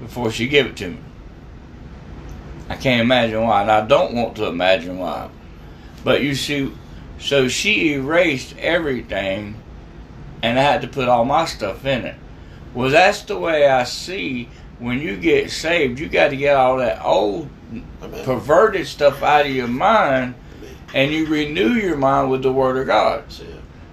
before 0.00 0.30
she 0.30 0.46
gave 0.46 0.66
it 0.66 0.76
to 0.76 0.88
me. 0.90 0.98
I 2.68 2.76
can't 2.76 3.00
imagine 3.00 3.42
why, 3.42 3.62
and 3.62 3.70
I 3.70 3.86
don't 3.86 4.14
want 4.14 4.36
to 4.36 4.46
imagine 4.46 4.98
why. 4.98 5.28
But 6.04 6.22
you 6.22 6.34
see, 6.34 6.72
so 7.18 7.48
she 7.48 7.94
erased 7.94 8.56
everything, 8.58 9.60
and 10.42 10.58
I 10.58 10.62
had 10.62 10.82
to 10.82 10.88
put 10.88 11.08
all 11.08 11.24
my 11.24 11.44
stuff 11.44 11.84
in 11.84 12.04
it. 12.04 12.16
Well, 12.74 12.90
that's 12.90 13.22
the 13.22 13.38
way 13.38 13.68
I 13.68 13.84
see 13.84 14.48
when 14.78 15.00
you 15.00 15.16
get 15.16 15.50
saved, 15.50 16.00
you 16.00 16.08
got 16.08 16.28
to 16.28 16.36
get 16.36 16.56
all 16.56 16.78
that 16.78 17.04
old 17.04 17.48
perverted 18.24 18.86
stuff 18.86 19.22
out 19.22 19.46
of 19.46 19.52
your 19.52 19.68
mind 19.68 20.34
and 20.92 21.12
you 21.12 21.26
renew 21.26 21.70
your 21.70 21.96
mind 21.96 22.30
with 22.30 22.42
the 22.42 22.52
word 22.52 22.76
of 22.76 22.86
God. 22.86 23.24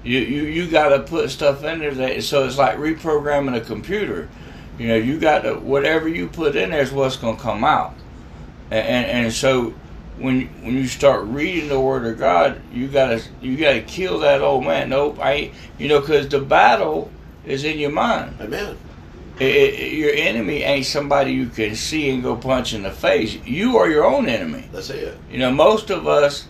You 0.04 0.20
you, 0.20 0.44
you 0.44 0.70
got 0.70 0.90
to 0.90 1.00
put 1.02 1.30
stuff 1.30 1.64
in 1.64 1.80
there 1.80 1.94
that 1.94 2.24
so 2.24 2.46
it's 2.46 2.58
like 2.58 2.78
reprogramming 2.78 3.56
a 3.56 3.62
computer. 3.62 4.30
You 4.78 4.88
know, 4.88 4.96
you 4.96 5.20
got 5.20 5.40
to 5.42 5.56
whatever 5.56 6.08
you 6.08 6.28
put 6.28 6.56
in 6.56 6.72
there 6.72 6.82
is 6.82 6.92
what's 6.92 7.18
going 7.18 7.38
to 7.38 7.42
come 7.42 7.64
out. 7.64 7.94
And, 8.72 9.08
and 9.08 9.34
so 9.34 9.74
when 10.18 10.48
when 10.64 10.76
you 10.76 10.88
start 10.88 11.26
reading 11.26 11.70
the 11.70 11.80
word 11.80 12.06
of 12.06 12.20
God, 12.20 12.62
you 12.72 12.88
got 12.88 13.08
to 13.08 13.22
you 13.42 13.58
got 13.58 13.74
to 13.74 13.82
kill 13.82 14.20
that 14.20 14.42
old 14.42 14.66
man. 14.66 14.90
Nope, 14.90 15.20
I 15.20 15.32
ain't, 15.34 15.54
you 15.78 15.88
know 15.88 16.02
cuz 16.02 16.28
the 16.28 16.40
battle 16.40 17.12
is 17.46 17.64
in 17.64 17.80
your 17.80 17.92
mind. 17.92 18.36
Amen. 18.40 18.78
It, 19.40 19.46
it, 19.46 19.94
your 19.94 20.14
enemy 20.14 20.64
ain't 20.64 20.86
somebody 20.86 21.32
you 21.32 21.48
can 21.48 21.74
see 21.74 22.10
and 22.10 22.22
go 22.22 22.36
punch 22.36 22.74
in 22.74 22.84
the 22.84 22.92
face. 22.92 23.36
You 23.46 23.78
are 23.78 23.90
your 23.90 24.04
own 24.06 24.28
enemy. 24.28 24.68
That's 24.72 24.90
it. 24.90 25.18
You 25.32 25.40
know, 25.40 25.52
most 25.52 25.90
of 25.90 26.08
us 26.08 26.48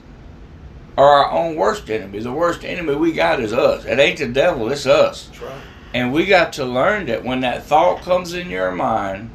are 0.97 1.23
our 1.23 1.31
own 1.31 1.55
worst 1.55 1.89
enemy. 1.89 2.19
The 2.19 2.33
worst 2.33 2.65
enemy 2.65 2.95
we 2.95 3.11
got 3.11 3.39
is 3.39 3.53
us. 3.53 3.85
It 3.85 3.99
ain't 3.99 4.19
the 4.19 4.27
devil, 4.27 4.71
it's 4.71 4.87
us. 4.87 5.27
That's 5.27 5.41
right. 5.41 5.61
And 5.93 6.11
we 6.11 6.25
got 6.25 6.53
to 6.53 6.65
learn 6.65 7.05
that 7.07 7.23
when 7.23 7.41
that 7.41 7.63
thought 7.63 8.01
comes 8.01 8.33
in 8.33 8.49
your 8.49 8.71
mind, 8.71 9.29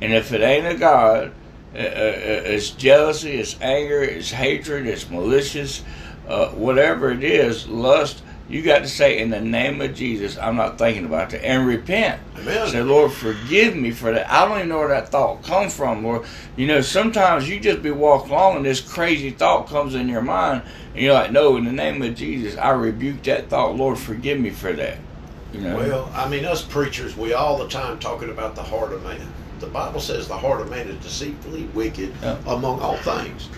and 0.00 0.12
if 0.12 0.32
it 0.32 0.40
ain't 0.40 0.66
a 0.66 0.74
God, 0.74 1.32
it's 1.74 2.70
jealousy, 2.70 3.32
it's 3.32 3.60
anger, 3.60 4.02
it's 4.02 4.30
hatred, 4.30 4.86
it's 4.86 5.08
malicious, 5.08 5.82
uh, 6.28 6.48
whatever 6.48 7.10
it 7.10 7.22
is, 7.22 7.68
lust, 7.68 8.22
you 8.50 8.62
got 8.62 8.80
to 8.80 8.88
say, 8.88 9.20
in 9.20 9.30
the 9.30 9.40
name 9.40 9.80
of 9.80 9.94
Jesus, 9.94 10.36
I'm 10.36 10.56
not 10.56 10.76
thinking 10.76 11.04
about 11.04 11.30
that, 11.30 11.44
and 11.44 11.68
repent. 11.68 12.20
Amen. 12.36 12.68
Say, 12.68 12.82
Lord, 12.82 13.12
forgive 13.12 13.76
me 13.76 13.92
for 13.92 14.12
that. 14.12 14.30
I 14.30 14.44
don't 14.44 14.58
even 14.58 14.70
know 14.70 14.78
where 14.78 14.88
that 14.88 15.10
thought 15.10 15.44
come 15.44 15.70
from, 15.70 16.02
Lord. 16.02 16.26
You 16.56 16.66
know, 16.66 16.80
sometimes 16.80 17.48
you 17.48 17.60
just 17.60 17.80
be 17.80 17.92
walking 17.92 18.32
along 18.32 18.56
and 18.56 18.64
this 18.64 18.80
crazy 18.80 19.30
thought 19.30 19.68
comes 19.68 19.94
in 19.94 20.08
your 20.08 20.22
mind, 20.22 20.62
and 20.94 21.02
you're 21.02 21.14
like, 21.14 21.30
no, 21.30 21.56
in 21.56 21.64
the 21.64 21.72
name 21.72 22.02
of 22.02 22.16
Jesus, 22.16 22.56
I 22.56 22.70
rebuke 22.70 23.22
that 23.22 23.48
thought. 23.48 23.76
Lord, 23.76 23.96
forgive 23.98 24.40
me 24.40 24.50
for 24.50 24.72
that. 24.72 24.98
You 25.52 25.60
know? 25.60 25.76
Well, 25.76 26.12
I 26.14 26.28
mean, 26.28 26.44
us 26.44 26.62
preachers, 26.62 27.16
we 27.16 27.32
all 27.32 27.58
the 27.58 27.68
time 27.68 28.00
talking 28.00 28.30
about 28.30 28.56
the 28.56 28.62
heart 28.64 28.92
of 28.92 29.04
man. 29.04 29.32
The 29.60 29.66
Bible 29.66 30.00
says 30.00 30.26
the 30.26 30.36
heart 30.38 30.60
of 30.60 30.70
man 30.70 30.88
is 30.88 31.02
deceitfully 31.04 31.64
wicked 31.74 32.12
Yeah. 32.22 32.36
among 32.46 32.80
all 32.80 32.96
things 32.96 33.48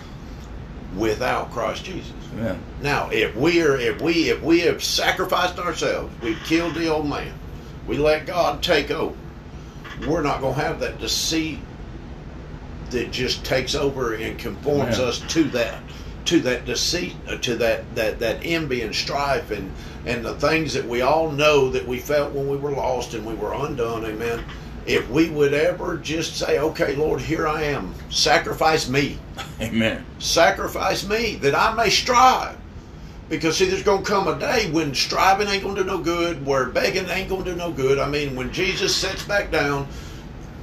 without 0.97 1.51
Christ 1.51 1.85
Jesus. 1.85 2.11
yeah. 2.37 2.55
Now, 2.81 3.09
if 3.11 3.35
we 3.35 3.61
are, 3.61 3.77
if 3.77 4.01
we, 4.01 4.29
if 4.29 4.41
we 4.41 4.59
have 4.61 4.83
sacrificed 4.83 5.57
ourselves, 5.59 6.13
we've 6.21 6.39
killed 6.45 6.75
the 6.75 6.87
old 6.87 7.07
man, 7.07 7.33
we 7.87 7.97
let 7.97 8.25
God 8.25 8.61
take 8.61 8.91
over. 8.91 9.15
We're 10.07 10.21
not 10.21 10.41
going 10.41 10.55
to 10.55 10.61
have 10.61 10.79
that 10.81 10.99
deceit 10.99 11.59
that 12.91 13.11
just 13.11 13.43
takes 13.43 13.73
over 13.75 14.13
and 14.13 14.37
conforms 14.37 14.97
Yeah. 14.99 15.05
us 15.05 15.19
to 15.29 15.43
that, 15.45 15.79
to 16.25 16.39
that 16.41 16.65
deceit, 16.65 17.15
uh, 17.27 17.37
to 17.37 17.55
that 17.55 17.95
that 17.95 18.19
that 18.19 18.37
envy 18.43 18.81
and 18.81 18.93
strife 18.95 19.51
and 19.51 19.71
and 20.05 20.23
the 20.23 20.35
things 20.35 20.73
that 20.73 20.87
we 20.87 21.01
all 21.01 21.31
know 21.31 21.69
that 21.69 21.87
we 21.87 21.97
felt 21.99 22.33
when 22.33 22.47
we 22.49 22.57
were 22.57 22.71
lost 22.71 23.13
and 23.13 23.25
we 23.25 23.33
were 23.33 23.53
undone. 23.53 24.05
Amen. 24.05 24.43
If 24.85 25.09
we 25.09 25.29
would 25.29 25.53
ever 25.53 25.97
just 25.97 26.37
say, 26.37 26.59
"Okay, 26.59 26.95
Lord, 26.95 27.21
here 27.21 27.47
I 27.47 27.63
am. 27.63 27.93
Sacrifice 28.09 28.89
me." 28.89 29.17
Amen. 29.61 30.05
sacrifice 30.19 31.07
me 31.07 31.35
that 31.37 31.55
I 31.55 31.73
may 31.73 31.89
strive. 31.89 32.57
Because 33.29 33.57
see, 33.57 33.65
there's 33.65 33.83
gonna 33.83 34.03
come 34.03 34.27
a 34.27 34.37
day 34.37 34.69
when 34.71 34.93
striving 34.93 35.47
ain't 35.47 35.63
gonna 35.63 35.81
do 35.81 35.83
no 35.83 35.97
good, 35.97 36.45
where 36.45 36.65
begging 36.65 37.09
ain't 37.09 37.29
gonna 37.29 37.43
do 37.43 37.55
no 37.55 37.71
good. 37.71 37.97
I 37.97 38.07
mean, 38.07 38.35
when 38.35 38.51
Jesus 38.51 38.95
sits 38.95 39.23
back 39.23 39.49
down, 39.51 39.87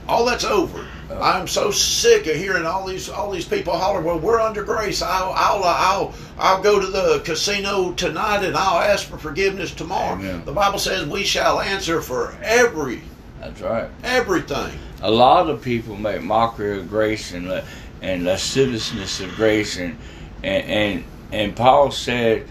all 0.06 0.24
that's 0.24 0.44
over. 0.44 0.86
I'm 1.10 1.48
so 1.48 1.70
sick 1.72 2.26
of 2.26 2.36
hearing 2.36 2.66
all 2.66 2.86
these 2.86 3.08
all 3.08 3.30
these 3.30 3.44
people 3.44 3.76
holler, 3.76 4.00
"Well, 4.00 4.18
we're 4.18 4.40
under 4.40 4.62
grace. 4.62 5.02
I'll 5.02 5.32
I'll 5.34 5.64
I'll 5.64 6.14
I'll 6.38 6.62
go 6.62 6.78
to 6.78 6.86
the 6.86 7.20
casino 7.24 7.92
tonight 7.92 8.44
and 8.44 8.56
I'll 8.56 8.80
ask 8.80 9.08
for 9.08 9.18
forgiveness 9.18 9.72
tomorrow." 9.72 10.14
Amen. 10.14 10.42
The 10.44 10.52
Bible 10.52 10.78
says 10.78 11.06
we 11.06 11.24
shall 11.24 11.60
answer 11.60 12.00
for 12.00 12.36
every 12.42 13.02
That's 13.40 13.60
right. 13.62 13.88
everything. 14.04 14.78
A 15.02 15.10
lot 15.10 15.48
of 15.48 15.62
people 15.62 15.96
make 15.96 16.22
mockery 16.22 16.78
of 16.78 16.88
grace 16.88 17.32
and 17.32 17.48
uh, 17.48 17.62
and 18.02 18.24
lasciviousness 18.24 19.20
of 19.20 19.34
grace, 19.34 19.78
and 19.78 19.96
and 20.42 20.64
and, 20.64 21.04
and 21.32 21.56
Paul 21.56 21.90
said, 21.90 22.46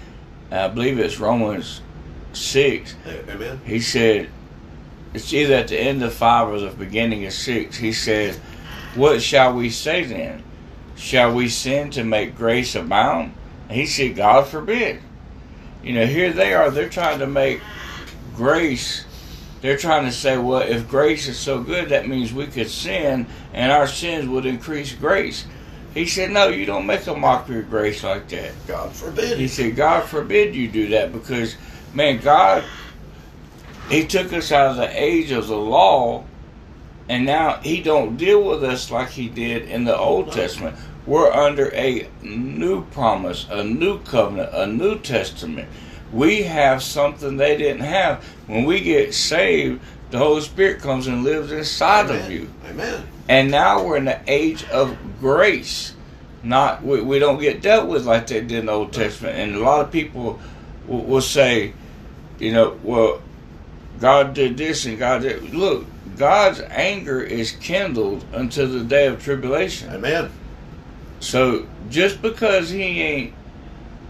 I 0.52 0.68
believe 0.68 1.00
it's 1.00 1.20
Romans 1.20 1.82
six. 2.34 2.96
Amen. 3.08 3.62
He 3.66 3.80
said, 3.80 4.30
it's 5.14 5.34
either 5.34 5.56
at 5.56 5.68
the 5.68 5.80
end 5.80 6.04
of 6.04 6.14
five 6.14 6.48
or 6.50 6.60
the 6.60 6.70
beginning 6.70 7.26
of 7.26 7.34
six. 7.34 7.78
He 7.78 7.94
said, 7.94 8.36
"What 8.96 9.22
shall 9.22 9.54
we 9.54 9.70
say 9.70 10.04
then? 10.04 10.44
Shall 10.96 11.34
we 11.34 11.50
sin 11.50 11.92
to 11.92 12.04
make 12.04 12.36
grace 12.36 12.76
abound?" 12.76 13.34
He 13.70 13.86
said, 13.86 14.16
"God 14.16 14.48
forbid." 14.48 15.02
You 15.84 15.94
know, 15.94 16.06
here 16.06 16.34
they 16.34 16.54
are. 16.54 16.70
They're 16.70 16.90
trying 16.90 17.20
to 17.20 17.28
make 17.28 17.62
grace. 18.36 19.06
They're 19.62 19.78
trying 19.78 20.06
to 20.06 20.12
say, 20.12 20.38
well, 20.38 20.62
if 20.62 20.88
grace 20.88 21.28
is 21.28 21.38
so 21.38 21.62
good, 21.62 21.90
that 21.90 22.08
means 22.08 22.32
we 22.32 22.48
could 22.48 22.70
sin 22.70 23.28
and 23.54 23.72
our 23.72 23.88
sins 23.88 24.28
would 24.28 24.46
increase 24.46 24.94
grace. 24.94 25.46
He 25.94 26.06
said, 26.06 26.32
no, 26.32 26.48
you 26.48 26.66
don't 26.66 26.86
make 26.86 27.08
a 27.08 27.16
mockery 27.16 27.60
of 27.60 27.70
grace 27.70 28.04
like 28.04 28.30
that. 28.30 28.54
God 28.68 28.94
forbid 28.94 29.38
He 29.38 29.48
said, 29.48 29.76
God 29.76 30.06
forbid 30.06 30.56
you 30.56 30.70
do 30.70 30.88
that 30.90 31.12
because, 31.12 31.56
man, 31.94 32.20
God, 32.20 32.64
He 33.90 34.06
took 34.06 34.32
us 34.32 34.52
out 34.52 34.72
of 34.72 34.78
the 34.78 34.90
age 35.02 35.32
of 35.32 35.48
the 35.48 35.58
law, 35.58 36.24
and 37.10 37.26
now 37.26 37.56
He 37.58 37.82
don't 37.82 38.18
deal 38.18 38.44
with 38.44 38.64
us 38.64 38.92
like 38.92 39.10
He 39.10 39.28
did 39.28 39.64
in 39.64 39.84
the 39.84 39.98
Old 39.98 40.32
Testament. 40.32 40.78
We're 41.08 41.32
under 41.32 41.74
a 41.74 42.08
new 42.22 42.86
promise, 42.86 43.48
a 43.50 43.64
new 43.64 44.00
covenant, 44.04 44.52
a 44.54 44.68
new 44.68 45.00
testament. 45.00 45.68
We 46.12 46.44
have 46.44 46.82
something 46.82 47.38
they 47.38 47.58
didn't 47.58 47.84
have. 47.84 48.24
When 48.48 48.66
we 48.66 48.82
get 48.82 49.14
saved, 49.14 49.82
the 50.10 50.18
Holy 50.18 50.42
Spirit 50.42 50.82
comes 50.82 51.08
and 51.08 51.24
lives 51.24 51.52
inside 51.52 52.10
of 52.10 52.32
you. 52.32 52.50
Amen. 52.66 53.06
And 53.28 53.52
now 53.52 53.84
we're 53.84 53.98
in 53.98 54.06
the 54.06 54.20
age 54.28 54.68
of 54.70 54.98
grace. 55.20 55.94
Not 56.42 56.84
we, 56.84 57.02
we 57.02 57.20
don't 57.20 57.40
get 57.40 57.62
dealt 57.62 57.88
with 57.88 58.06
like 58.06 58.28
they 58.28 58.42
did 58.42 58.52
in 58.52 58.66
the 58.68 58.72
Old 58.72 58.94
Testament. 58.94 59.38
And 59.38 59.56
a 59.56 59.60
lot 59.60 59.82
of 59.82 59.92
people 59.92 60.40
will, 60.88 61.04
will 61.04 61.22
say, 61.22 61.74
you 62.40 62.54
know, 62.54 62.80
well, 62.82 63.22
God 64.00 64.34
did 64.34 64.58
this 64.58 64.86
and 64.86 64.98
God 64.98 65.22
did. 65.22 65.54
Look, 65.54 65.86
God's 66.18 66.62
anger 66.62 67.22
is 67.22 67.52
kindled 67.52 68.26
until 68.34 68.68
the 68.68 68.84
day 68.84 69.08
of 69.08 69.24
tribulation. 69.24 69.94
Amen. 69.94 70.32
So 71.20 71.68
just 71.90 72.22
because 72.22 72.70
He 72.70 73.02
ain't 73.02 73.34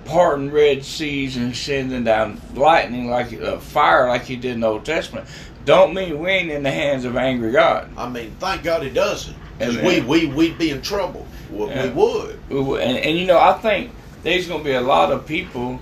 parting 0.10 0.50
red 0.50 0.84
seas 0.84 1.38
and 1.38 1.56
sending 1.56 2.04
down 2.04 2.42
lightning 2.56 3.12
like 3.12 3.32
uh, 3.34 3.60
fire 3.60 4.08
like 4.08 4.24
He 4.24 4.36
did 4.36 4.54
in 4.54 4.62
the 4.62 4.68
Old 4.68 4.84
Testament, 4.84 5.28
don't 5.66 5.94
mean 5.94 6.20
we 6.20 6.30
ain't 6.30 6.50
in 6.50 6.63
the 6.63 6.72
hands 6.72 7.06
of 7.06 7.16
angry 7.16 7.51
God. 7.51 7.89
I 7.96 8.10
mean, 8.10 8.36
thank 8.39 8.63
God 8.63 8.82
he 8.82 8.89
doesn't. 8.89 9.36
Because 9.60 9.78
we, 9.78 10.01
we, 10.01 10.25
we'd 10.25 10.58
be 10.58 10.72
in 10.72 10.82
trouble. 10.82 11.28
We, 11.51 11.68
Yeah. 11.68 11.84
we 11.84 11.89
would. 11.92 12.50
We 12.50 12.82
And, 12.82 12.98
and 12.98 13.18
you 13.20 13.28
know, 13.28 13.39
I 13.39 13.54
think 13.54 13.92
there's 14.24 14.48
going 14.48 14.62
to 14.62 14.66
be 14.66 14.74
a 14.74 14.82
lot 14.82 15.12
of 15.12 15.28
people 15.28 15.80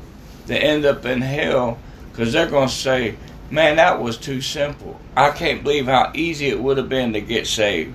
that 0.48 0.62
end 0.62 0.84
up 0.84 1.06
in 1.06 1.22
hell 1.22 1.80
because 2.12 2.34
they're 2.34 2.50
going 2.50 2.68
to 2.68 2.74
say, 2.74 3.16
man, 3.50 3.78
that 3.78 4.02
was 4.02 4.18
too 4.18 4.42
simple. 4.42 5.00
I 5.16 5.30
can't 5.30 5.64
believe 5.64 5.86
how 5.86 6.12
easy 6.14 6.48
it 6.48 6.60
would 6.60 6.78
have 6.78 6.90
been 6.90 7.14
to 7.14 7.22
get 7.22 7.48
saved. 7.48 7.94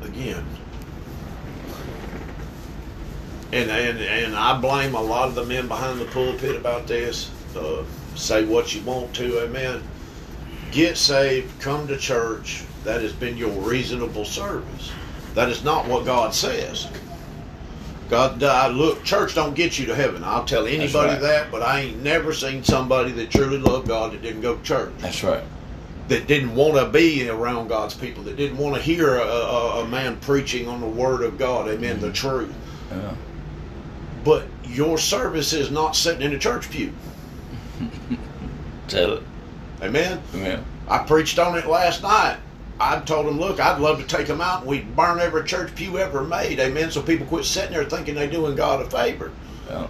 Again. 0.00 0.44
And, 3.54 3.70
and 3.70 4.00
and 4.00 4.34
I 4.34 4.58
blame 4.58 4.96
a 4.96 5.00
lot 5.00 5.28
of 5.28 5.36
the 5.36 5.44
men 5.44 5.68
behind 5.68 6.00
the 6.00 6.06
pulpit 6.06 6.56
about 6.56 6.88
this. 6.88 7.30
Uh, 7.56 7.84
say 8.16 8.44
what 8.44 8.74
you 8.74 8.82
want 8.82 9.14
to, 9.14 9.44
amen. 9.44 9.80
Get 10.72 10.96
saved, 10.96 11.60
come 11.60 11.86
to 11.86 11.96
church. 11.96 12.64
That 12.82 13.00
has 13.00 13.12
been 13.12 13.36
your 13.36 13.50
reasonable 13.50 14.24
service. 14.24 14.90
That 15.34 15.48
is 15.48 15.62
not 15.62 15.86
what 15.86 16.04
God 16.04 16.34
says. 16.34 16.88
God, 18.10 18.42
uh, 18.42 18.68
look, 18.68 19.04
church 19.04 19.34
don't 19.34 19.54
get 19.54 19.78
you 19.78 19.86
to 19.86 19.94
heaven. 19.94 20.22
I'll 20.24 20.44
tell 20.44 20.66
anybody 20.66 21.12
right. 21.12 21.20
that, 21.20 21.50
but 21.50 21.62
I 21.62 21.80
ain't 21.80 22.02
never 22.02 22.34
seen 22.34 22.62
somebody 22.62 23.12
that 23.12 23.30
truly 23.30 23.58
loved 23.58 23.88
God 23.88 24.12
that 24.12 24.20
didn't 24.22 24.42
go 24.42 24.56
to 24.56 24.62
church. 24.62 24.92
That's 24.98 25.22
right. 25.22 25.42
that 26.08 26.26
didn't 26.26 26.54
want 26.54 26.74
to 26.74 26.86
be 26.86 27.28
around 27.28 27.68
God's 27.68 27.94
people, 27.94 28.22
that 28.24 28.36
didn't 28.36 28.58
want 28.58 28.74
to 28.74 28.82
hear 28.82 29.16
a, 29.16 29.22
a, 29.22 29.84
a 29.84 29.88
man 29.88 30.18
preaching 30.20 30.68
on 30.68 30.80
the 30.80 30.86
Word 30.86 31.22
of 31.22 31.38
God, 31.38 31.68
amen, 31.68 32.00
the 32.00 32.12
truth. 32.12 32.52
Yeah. 32.90 33.14
But 34.24 34.44
your 34.64 34.98
service 34.98 35.52
is 35.52 35.70
not 35.70 35.94
sitting 35.96 36.22
in 36.22 36.32
a 36.32 36.38
church 36.38 36.70
pew, 36.70 36.92
Tell 38.88 39.14
it. 39.14 39.22
amen. 39.82 40.20
Amen. 40.34 40.64
I 40.88 40.98
preached 40.98 41.38
on 41.38 41.56
it 41.58 41.66
last 41.66 42.02
night. 42.02 42.38
I 42.80 43.00
told 43.00 43.26
them, 43.26 43.38
look, 43.38 43.60
I'd 43.60 43.80
love 43.80 44.00
to 44.00 44.06
take 44.06 44.26
them 44.26 44.40
out 44.40 44.60
and 44.60 44.68
we'd 44.68 44.96
burn 44.96 45.20
every 45.20 45.44
church 45.44 45.74
pew 45.74 45.98
ever 45.98 46.24
made, 46.24 46.58
amen, 46.58 46.90
so 46.90 47.00
people 47.02 47.26
quit 47.26 47.44
sitting 47.44 47.72
there 47.72 47.84
thinking 47.84 48.14
they're 48.14 48.26
doing 48.30 48.56
God 48.56 48.82
a 48.84 48.90
favor. 48.90 49.30
Yeah. 49.68 49.86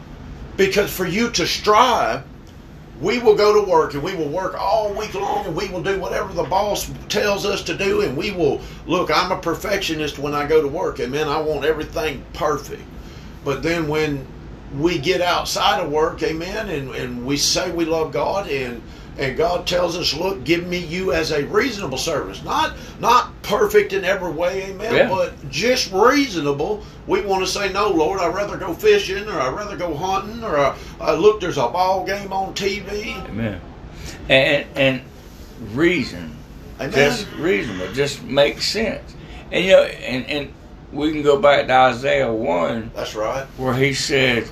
Because 0.56 0.94
for 0.94 1.06
you 1.06 1.30
to 1.30 1.46
strive, 1.46 2.24
we 3.00 3.18
will 3.18 3.34
go 3.34 3.60
to 3.60 3.68
work 3.70 3.94
and 3.94 4.02
we 4.02 4.14
will 4.14 4.28
work 4.28 4.54
all 4.54 4.92
week 4.94 5.14
long 5.14 5.46
and 5.46 5.56
we 5.56 5.68
will 5.68 5.82
do 5.82 5.98
whatever 5.98 6.32
the 6.32 6.44
boss 6.44 6.90
tells 7.08 7.44
us 7.44 7.62
to 7.64 7.76
do 7.76 8.02
and 8.02 8.16
we 8.16 8.30
will 8.30 8.60
look 8.86 9.10
i'm 9.10 9.32
a 9.32 9.40
perfectionist 9.40 10.18
when 10.20 10.32
i 10.32 10.46
go 10.46 10.62
to 10.62 10.68
work 10.68 11.00
amen 11.00 11.26
i 11.26 11.36
want 11.40 11.64
everything 11.64 12.24
perfect 12.34 12.80
but 13.44 13.62
then 13.62 13.88
when 13.88 14.26
we 14.78 14.98
get 14.98 15.20
outside 15.20 15.80
of 15.80 15.90
work 15.90 16.22
amen 16.22 16.68
and, 16.68 16.90
and 16.94 17.24
we 17.26 17.36
say 17.36 17.70
we 17.70 17.84
love 17.84 18.12
god 18.12 18.48
and 18.48 18.82
and 19.18 19.36
god 19.36 19.66
tells 19.66 19.96
us 19.96 20.12
look 20.14 20.42
give 20.42 20.66
me 20.66 20.78
you 20.78 21.12
as 21.12 21.30
a 21.30 21.44
reasonable 21.46 21.98
service 21.98 22.42
not 22.42 22.74
not 22.98 23.30
perfect 23.42 23.92
in 23.92 24.04
every 24.04 24.32
way 24.32 24.64
amen 24.70 24.92
Yeah. 24.94 25.08
but 25.08 25.48
just 25.50 25.92
reasonable 25.92 26.82
we 27.06 27.20
want 27.20 27.44
to 27.44 27.50
say 27.50 27.72
no 27.72 27.88
lord 27.88 28.18
i'd 28.20 28.34
rather 28.34 28.56
go 28.56 28.74
fishing 28.74 29.28
or 29.28 29.40
i'd 29.40 29.54
rather 29.54 29.76
go 29.76 29.94
hunting 29.94 30.42
or 30.42 30.56
uh, 30.56 30.76
uh, 31.00 31.14
look 31.14 31.40
there's 31.40 31.58
a 31.58 31.68
ball 31.68 32.04
game 32.04 32.32
on 32.32 32.54
tv 32.54 33.14
Amen. 33.28 33.60
And 34.28 34.66
and 34.74 35.00
reason, 35.72 36.34
amen 36.80 36.92
just 36.92 37.30
reasonable, 37.36 37.92
just 37.92 38.22
makes 38.22 38.66
sense. 38.66 39.14
And 39.52 39.64
you 39.64 39.72
know, 39.72 39.82
and 39.82 40.26
and 40.26 40.52
we 40.94 41.12
can 41.12 41.22
go 41.22 41.40
back 41.40 41.66
to 41.66 41.72
Isaiah 41.72 42.32
one 42.32 42.90
that's 42.94 43.14
right 43.14 43.46
where 43.56 43.74
he 43.74 43.92
said, 43.92 44.48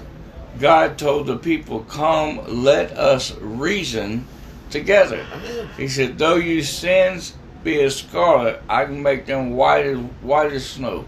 God 0.58 0.98
told 0.98 1.26
the 1.26 1.36
people, 1.36 1.80
"Come, 1.80 2.40
let 2.46 2.92
us 2.92 3.34
reason 3.40 4.26
together." 4.70 5.24
amen 5.32 5.68
He 5.76 5.88
said, 5.88 6.18
"Though 6.18 6.36
your 6.36 6.62
sins 6.62 7.34
be 7.64 7.80
as 7.82 7.96
scarlet, 7.96 8.60
I 8.68 8.84
can 8.84 9.02
make 9.02 9.26
them 9.26 9.56
white 9.56 9.86
as 9.86 9.98
white 10.20 10.52
as 10.52 10.68
snow." 10.68 11.04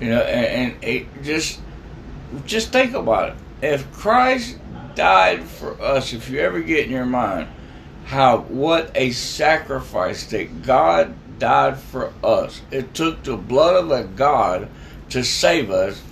You 0.00 0.10
know, 0.10 0.20
and, 0.22 0.72
and 0.72 0.84
it 0.84 1.22
just 1.22 1.60
just 2.46 2.72
think 2.72 2.94
about 2.94 3.30
it. 3.30 3.36
If 3.62 3.92
Christ 3.92 4.58
died 4.94 5.44
for 5.44 5.80
us, 5.80 6.12
if 6.12 6.28
you 6.30 6.40
ever 6.40 6.60
get 6.60 6.86
in 6.86 6.90
your 6.90 7.06
mind 7.06 7.48
how 8.04 8.38
what 8.38 8.90
a 8.94 9.10
sacrifice 9.10 10.26
that 10.26 10.62
God 10.62 11.14
died 11.38 11.78
for 11.78 12.12
us. 12.22 12.62
It 12.70 12.94
took 12.94 13.22
the 13.22 13.36
blood 13.36 13.82
of 13.84 13.90
a 13.90 14.04
God 14.04 14.68
to 15.10 15.24
save 15.24 15.70
us. 15.70 16.02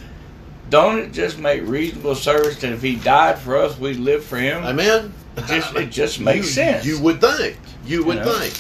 Don't 0.71 0.99
it 0.99 1.13
just 1.13 1.39
make 1.39 1.63
reasonable 1.67 2.15
service 2.15 2.59
that 2.61 2.73
if 2.73 2.83
He 2.83 2.97
died 2.97 3.39
for 3.39 3.57
us, 3.57 3.79
we 3.79 3.95
live 3.95 4.25
for 4.25 4.37
Him? 4.39 4.65
amen 4.65 5.13
It 5.37 5.47
just 5.47 5.75
it 5.77 5.91
just 5.91 6.21
makes 6.21 6.47
you, 6.47 6.53
sense. 6.53 6.87
You 6.87 7.01
would 7.01 7.21
think. 7.21 7.59
You 7.85 8.05
would 8.05 8.19
You 8.19 8.25
know? 8.25 8.39
think. 8.39 8.55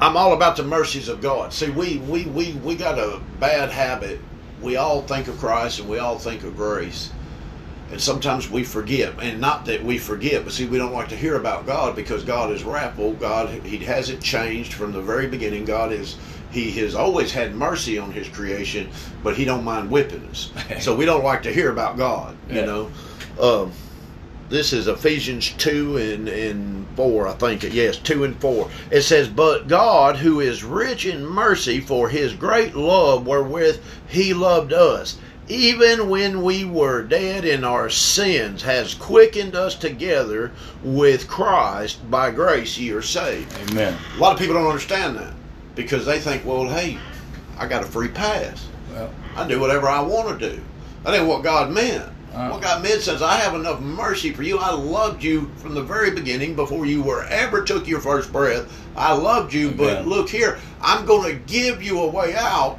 I'm 0.00 0.16
all 0.16 0.34
about 0.34 0.56
the 0.56 0.62
mercies 0.62 1.08
of 1.08 1.22
God. 1.22 1.52
See, 1.52 1.70
we, 1.70 1.98
we, 1.98 2.24
we, 2.26 2.52
we 2.54 2.74
got 2.74 2.98
a 2.98 3.20
bad 3.40 3.70
habit. 3.70 4.20
We 4.60 4.76
all 4.76 5.02
think 5.02 5.26
of 5.28 5.38
Christ 5.38 5.80
and 5.80 5.88
we 5.88 5.98
all 5.98 6.18
think 6.18 6.42
of 6.44 6.54
grace. 6.56 7.10
And 7.90 8.00
sometimes 8.00 8.50
we 8.50 8.64
forget. 8.64 9.14
And 9.22 9.40
not 9.40 9.64
that 9.66 9.84
we 9.84 9.96
forget, 9.98 10.42
but 10.44 10.52
see, 10.52 10.66
we 10.66 10.78
don't 10.78 10.92
like 10.92 11.08
to 11.10 11.16
hear 11.16 11.36
about 11.36 11.66
God 11.66 11.94
because 11.94 12.24
God 12.24 12.50
is 12.50 12.64
wrathful. 12.64 13.12
God, 13.14 13.48
He 13.64 13.78
hasn't 13.78 14.22
changed 14.22 14.72
from 14.74 14.92
the 14.92 15.00
very 15.02 15.28
beginning. 15.28 15.64
God 15.64 15.92
is. 15.92 16.16
He 16.50 16.70
has 16.80 16.94
always 16.94 17.32
had 17.32 17.54
mercy 17.54 17.98
on 17.98 18.12
his 18.12 18.28
creation, 18.28 18.88
but 19.22 19.36
he 19.36 19.44
don't 19.44 19.64
mind 19.64 19.90
whipping 19.90 20.24
us. 20.30 20.50
So 20.80 20.94
we 20.96 21.04
don't 21.04 21.24
like 21.24 21.42
to 21.42 21.52
hear 21.52 21.70
about 21.70 21.96
God, 21.98 22.36
you 22.48 22.56
Yeah. 22.60 22.64
know. 22.64 22.90
Um, 23.40 23.72
this 24.48 24.72
is 24.72 24.86
Ephesians 24.88 25.50
2 25.58 25.96
and, 25.98 26.28
and 26.28 26.86
4, 26.96 27.28
I 27.28 27.32
think. 27.34 27.62
Yes, 27.74 27.98
2 27.98 28.24
and 28.24 28.40
4. 28.40 28.70
It 28.92 29.02
says, 29.02 29.28
But 29.28 29.66
God, 29.68 30.16
who 30.16 30.40
is 30.40 30.62
rich 30.64 31.04
in 31.04 31.26
mercy 31.26 31.80
for 31.80 32.08
his 32.08 32.32
great 32.32 32.74
love 32.76 33.26
wherewith 33.26 33.80
he 34.08 34.32
loved 34.32 34.72
us, 34.72 35.18
even 35.48 36.08
when 36.08 36.42
we 36.42 36.64
were 36.64 37.02
dead 37.02 37.44
in 37.44 37.64
our 37.64 37.88
sins, 37.88 38.62
has 38.62 38.94
quickened 38.94 39.54
us 39.54 39.74
together 39.74 40.52
with 40.82 41.28
Christ. 41.28 42.10
By 42.10 42.30
grace 42.30 42.76
ye 42.76 42.90
are 42.92 43.02
saved. 43.02 43.52
Amen. 43.70 43.96
A 44.16 44.18
lot 44.18 44.32
of 44.32 44.38
people 44.38 44.54
don't 44.54 44.66
understand 44.66 45.16
that 45.16 45.34
because 45.74 46.04
they 46.06 46.18
think, 46.18 46.44
well, 46.44 46.68
hey, 46.68 46.98
I 47.58 47.66
got 47.66 47.84
a 47.84 47.86
free 47.86 48.08
pass. 48.08 48.66
Well, 48.92 49.10
I 49.36 49.46
do 49.46 49.60
whatever 49.60 49.88
I 49.88 50.00
want 50.00 50.38
to 50.38 50.50
do. 50.50 50.60
That 51.04 51.14
ain't 51.14 51.28
what 51.28 51.44
God 51.44 51.70
meant. 51.70 52.10
Uh. 52.34 52.50
What 52.50 52.62
God 52.62 52.82
meant 52.82 53.00
says, 53.00 53.22
I 53.22 53.36
have 53.36 53.54
enough 53.54 53.80
mercy 53.80 54.32
for 54.32 54.42
you. 54.42 54.58
I 54.58 54.72
loved 54.72 55.22
you 55.22 55.50
from 55.56 55.74
the 55.74 55.82
very 55.82 56.10
beginning 56.10 56.56
before 56.56 56.84
you 56.86 57.02
were 57.02 57.24
ever 57.24 57.62
took 57.62 57.86
your 57.86 58.00
first 58.00 58.32
breath. 58.32 58.70
I 58.96 59.14
loved 59.14 59.54
you, 59.54 59.70
but 59.70 60.06
look 60.06 60.28
here, 60.28 60.58
I'm 60.82 61.06
going 61.06 61.30
to 61.30 61.52
give 61.52 61.82
you 61.82 62.00
a 62.00 62.08
way 62.08 62.34
out 62.34 62.78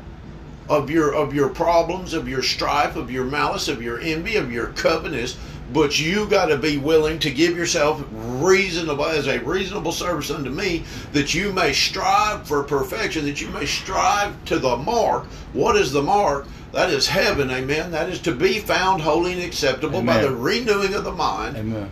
of 0.70 0.90
your 0.90 1.14
of 1.14 1.34
your 1.34 1.50
problems, 1.50 2.14
of 2.14 2.28
your 2.28 2.44
strife, 2.44 2.96
of 2.96 3.12
your 3.12 3.26
malice, 3.26 3.68
of 3.68 3.82
your 3.82 4.00
envy, 4.00 4.36
of 4.36 4.52
your 4.52 4.68
covetousness. 4.68 5.38
But 5.74 6.00
you 6.00 6.28
got 6.28 6.46
to 6.46 6.58
be 6.58 6.78
willing 6.78 7.20
to 7.20 7.30
give 7.30 7.58
yourself 7.58 8.02
reasonable 8.12 9.06
as 9.06 9.28
a 9.28 9.40
reasonable 9.40 9.92
service 9.92 10.32
unto 10.32 10.50
me, 10.50 10.86
that 11.12 11.34
you 11.34 11.52
may 11.52 11.74
strive 11.74 12.48
for 12.48 12.64
perfection, 12.64 13.26
that 13.26 13.42
you 13.42 13.50
may 13.50 13.66
strive 13.66 14.46
to 14.46 14.60
the 14.60 14.78
mark. 14.78 15.26
What 15.52 15.76
is 15.76 15.92
the 15.92 16.02
mark? 16.02 16.48
That 16.72 16.90
is 16.90 17.08
heaven, 17.08 17.50
amen. 17.52 17.92
That 17.92 18.10
is 18.10 18.20
to 18.22 18.34
be 18.34 18.60
found 18.60 19.02
holy 19.02 19.34
and 19.34 19.42
acceptable 19.42 20.02
by 20.02 20.22
the 20.22 20.34
renewing 20.36 20.94
of 20.94 21.04
the 21.04 21.12
mind, 21.12 21.58
amen. 21.58 21.90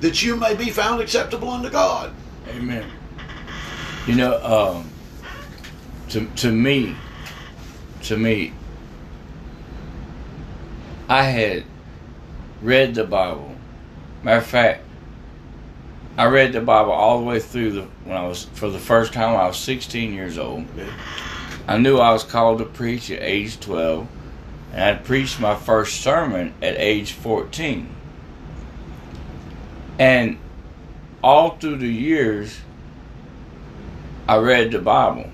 that 0.00 0.22
you 0.22 0.36
may 0.36 0.54
be 0.54 0.70
found 0.70 1.00
acceptable 1.00 1.48
unto 1.48 1.70
God. 1.70 2.12
Amen. 2.50 2.84
You 4.06 4.14
know, 4.14 4.44
um, 4.44 4.90
to 6.10 6.26
to 6.36 6.52
me, 6.52 6.94
to 8.06 8.16
me, 8.16 8.52
I 11.08 11.24
had 11.24 11.64
read 12.62 12.94
the 12.94 13.04
Bible. 13.04 13.54
Matter 14.22 14.38
of 14.38 14.46
fact, 14.46 14.82
I 16.16 16.26
read 16.26 16.52
the 16.52 16.60
Bible 16.60 16.92
all 16.92 17.18
the 17.18 17.24
way 17.24 17.40
through 17.40 17.72
the 17.72 17.82
when 18.04 18.16
I 18.16 18.26
was 18.26 18.44
for 18.54 18.70
the 18.70 18.78
first 18.78 19.12
time. 19.12 19.32
when 19.32 19.40
I 19.40 19.48
was 19.48 19.58
16 19.58 20.14
years 20.14 20.38
old. 20.38 20.66
I 21.68 21.78
knew 21.78 21.98
I 21.98 22.12
was 22.12 22.22
called 22.24 22.58
to 22.58 22.64
preach 22.64 23.10
at 23.10 23.22
age 23.22 23.58
12, 23.60 24.06
and 24.72 24.82
I 24.82 24.94
preached 24.94 25.40
my 25.40 25.56
first 25.56 26.00
sermon 26.00 26.54
at 26.62 26.76
age 26.78 27.12
14. 27.12 27.88
And 29.98 30.38
all 31.22 31.56
through 31.56 31.76
the 31.76 31.88
years, 31.88 32.60
I 34.28 34.36
read 34.36 34.70
the 34.70 34.78
Bible. 34.78 35.30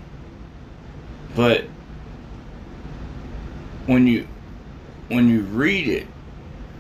But 1.37 1.67
when 3.87 4.07
you 4.07 4.27
when 5.09 5.29
you 5.29 5.43
read 5.43 5.89
it 5.89 6.07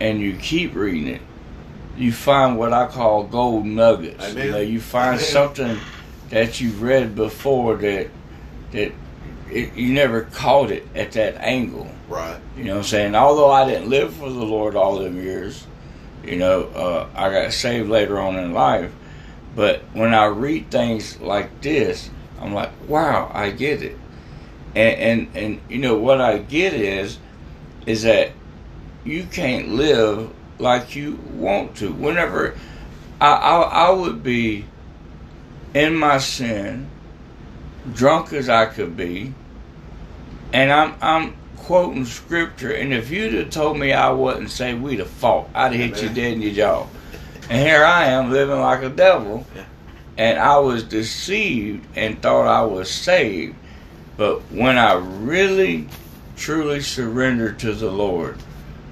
and 0.01 0.21
you 0.21 0.37
keep 0.37 0.75
reading 0.75 1.09
it, 1.09 1.23
you 1.97 2.13
find 2.13 2.59
what 2.59 2.73
I 2.73 2.87
call 2.87 3.25
gold 3.25 3.67
nuggets. 3.67 4.25
Amen. 4.25 4.47
You 4.47 4.53
know, 4.53 4.61
you 4.61 4.81
find 4.81 5.17
Amen. 5.17 5.25
something 5.25 5.79
that 6.31 6.61
you've 6.61 6.83
read 6.83 7.15
before 7.15 7.77
that 7.77 8.09
that 8.73 8.93
it, 9.51 9.75
you 9.75 9.93
never 9.93 10.23
caught 10.23 10.71
it 10.71 10.87
at 10.95 11.13
that 11.13 11.37
angle. 11.37 11.91
Right. 12.09 12.39
You 12.57 12.65
know 12.65 12.73
what 12.73 12.79
I'm 12.79 12.85
saying? 12.85 13.15
Although 13.15 13.51
I 13.51 13.67
didn't 13.69 13.91
live 13.91 14.15
for 14.15 14.31
the 14.31 14.45
Lord 14.45 14.77
all 14.77 14.99
them 14.99 15.17
years, 15.17 15.67
you 16.25 16.37
know, 16.37 16.65
uh, 16.65 17.09
I 17.15 17.31
got 17.31 17.53
saved 17.53 17.89
later 17.89 18.19
on 18.19 18.37
in 18.37 18.53
life. 18.53 18.93
But 19.55 19.81
when 19.93 20.15
I 20.15 20.27
read 20.27 20.71
things 20.71 21.21
like 21.21 21.61
this, 21.61 22.09
I'm 22.41 22.55
like, 22.55 22.71
wow, 22.89 23.31
I 23.35 23.51
get 23.51 23.83
it. 23.83 23.97
And, 24.75 25.29
and, 25.35 25.37
and 25.37 25.61
you 25.69 25.79
know, 25.79 25.97
what 25.99 26.21
I 26.21 26.39
get 26.39 26.73
is, 26.73 27.19
is 27.87 28.03
that 28.03 28.33
you 29.05 29.25
can't 29.25 29.71
live 29.71 30.31
like 30.59 30.95
you 30.95 31.19
want 31.35 31.77
to. 31.77 31.93
Whenever 31.93 32.55
I, 33.21 33.33
I, 33.33 33.61
I 33.61 33.91
would 33.91 34.23
be 34.23 34.65
in 35.75 35.97
my 35.97 36.19
sin, 36.19 36.89
drunk 37.93 38.33
as 38.33 38.49
I 38.49 38.67
could 38.67 38.97
be, 38.97 39.35
and 40.53 40.73
I'm 40.73 40.95
I'm 41.01 41.37
quoting 41.57 42.05
scripture. 42.05 42.73
And 42.73 42.93
if 42.93 43.11
you'd 43.11 43.35
have 43.35 43.51
told 43.51 43.79
me 43.79 43.93
I 43.93 44.11
wasn't 44.11 44.51
saved, 44.51 44.83
we'd 44.83 44.99
have 45.01 45.11
fought. 45.11 45.49
I'd 45.55 45.73
have 45.73 45.97
hit 45.97 46.03
you 46.03 46.09
dead 46.09 46.35
in 46.35 46.43
your 46.43 46.55
jaw. 46.55 46.87
And 47.49 47.67
here 47.67 47.85
I 47.85 48.07
am 48.07 48.31
living 48.31 48.61
like 48.61 48.83
a 48.83 48.89
devil, 48.89 49.47
and 50.17 50.39
I 50.39 50.59
was 50.59 50.85
deceived 50.85 51.87
and 51.97 52.21
thought 52.23 52.47
I 52.47 52.65
was 52.65 52.91
saved. 52.91 53.57
But 54.17 54.41
when 54.53 54.79
I 54.79 54.95
really, 54.95 55.89
truly 56.37 56.81
surrendered 56.81 57.59
to 57.61 57.73
the 57.73 57.91
Lord, 57.91 58.39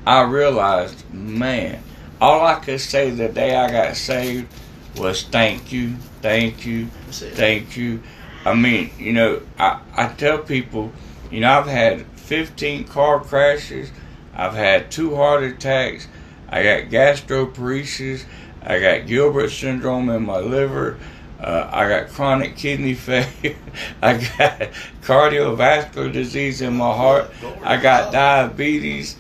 I 0.07 0.23
realized, 0.23 1.13
man, 1.13 1.83
all 2.21 2.45
I 2.45 2.57
could 2.57 2.81
say 2.81 3.11
the 3.11 3.29
day 3.29 3.55
I 3.55 3.71
got 3.71 3.97
saved 3.97 4.53
was 4.97 5.23
thank 5.23 5.73
you, 5.73 5.95
thank 6.23 6.67
you, 6.67 6.87
thank 7.11 7.77
you. 7.77 8.03
I 8.45 8.55
mean, 8.55 8.91
you 8.99 9.13
know, 9.13 9.43
I, 9.59 9.81
I 9.95 10.09
tell 10.09 10.39
people, 10.39 10.93
you 11.31 11.41
know, 11.41 11.51
I've 11.51 11.67
had 11.67 12.07
15 12.17 12.85
car 12.85 13.21
crashes, 13.21 13.91
I've 14.35 14.55
had 14.55 14.91
two 14.91 15.15
heart 15.17 15.43
attacks, 15.43 16.09
I 16.49 16.63
got 16.63 16.91
gastroparesis, 16.91 18.25
I 18.63 18.81
got 18.81 19.07
Gilbert 19.07 19.51
syndrome 19.51 20.09
in 20.11 20.25
my 20.25 20.39
liver, 20.39 20.99
uh, 21.41 21.71
I 21.73 21.89
got 21.89 22.09
chronic 22.09 22.57
kidney 22.57 22.95
failure, 22.95 23.57
I 24.03 24.15
got 24.15 24.71
cardiovascular 25.03 26.13
disease 26.13 26.61
in 26.61 26.77
my 26.77 26.95
heart, 26.95 27.31
I 27.63 27.77
got 27.77 28.13
diabetes, 28.13 29.17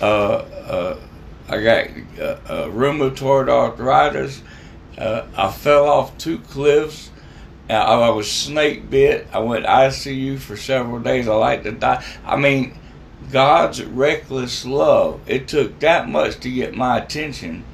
uh, 0.00 0.04
uh, 0.04 1.00
I 1.48 1.62
got 1.62 1.88
uh, 2.18 2.22
uh, 2.48 2.68
rheumatoid 2.68 3.48
arthritis. 3.48 4.42
Uh, 4.96 5.26
I 5.36 5.50
fell 5.50 5.88
off 5.88 6.16
two 6.16 6.38
cliffs. 6.38 7.10
Uh, 7.68 7.74
I 7.74 8.10
was 8.10 8.30
snake 8.30 8.88
bit. 8.88 9.26
I 9.32 9.40
went 9.40 9.66
ICU 9.66 10.38
for 10.38 10.56
several 10.56 11.00
days. 11.00 11.28
I 11.28 11.34
like 11.34 11.62
to 11.64 11.72
die. 11.72 12.04
I 12.24 12.36
mean, 12.36 12.78
God's 13.30 13.84
reckless 13.84 14.64
love. 14.64 15.20
It 15.26 15.48
took 15.48 15.78
that 15.80 16.08
much 16.08 16.40
to 16.40 16.50
get 16.50 16.74
my 16.74 16.98
attention, 16.98 17.64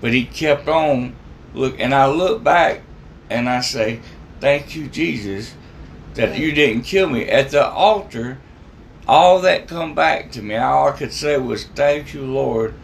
but 0.00 0.12
He 0.12 0.24
kept 0.24 0.68
on. 0.68 1.14
Look, 1.54 1.80
and 1.80 1.94
I 1.94 2.06
look 2.06 2.44
back, 2.44 2.82
and 3.30 3.48
I 3.48 3.60
say, 3.60 4.00
"Thank 4.40 4.74
you, 4.76 4.86
Jesus, 4.88 5.54
that 6.14 6.38
you 6.38 6.52
didn't 6.52 6.82
kill 6.82 7.08
me." 7.08 7.24
At 7.24 7.50
the 7.50 7.66
altar, 7.66 8.38
all 9.08 9.40
that 9.40 9.68
come 9.68 9.94
back 9.94 10.32
to 10.32 10.42
me. 10.42 10.56
All 10.56 10.88
I 10.88 10.92
could 10.92 11.12
say 11.12 11.36
was, 11.36 11.64
"Thank 11.64 12.14
you, 12.14 12.22
Lord." 12.22 12.74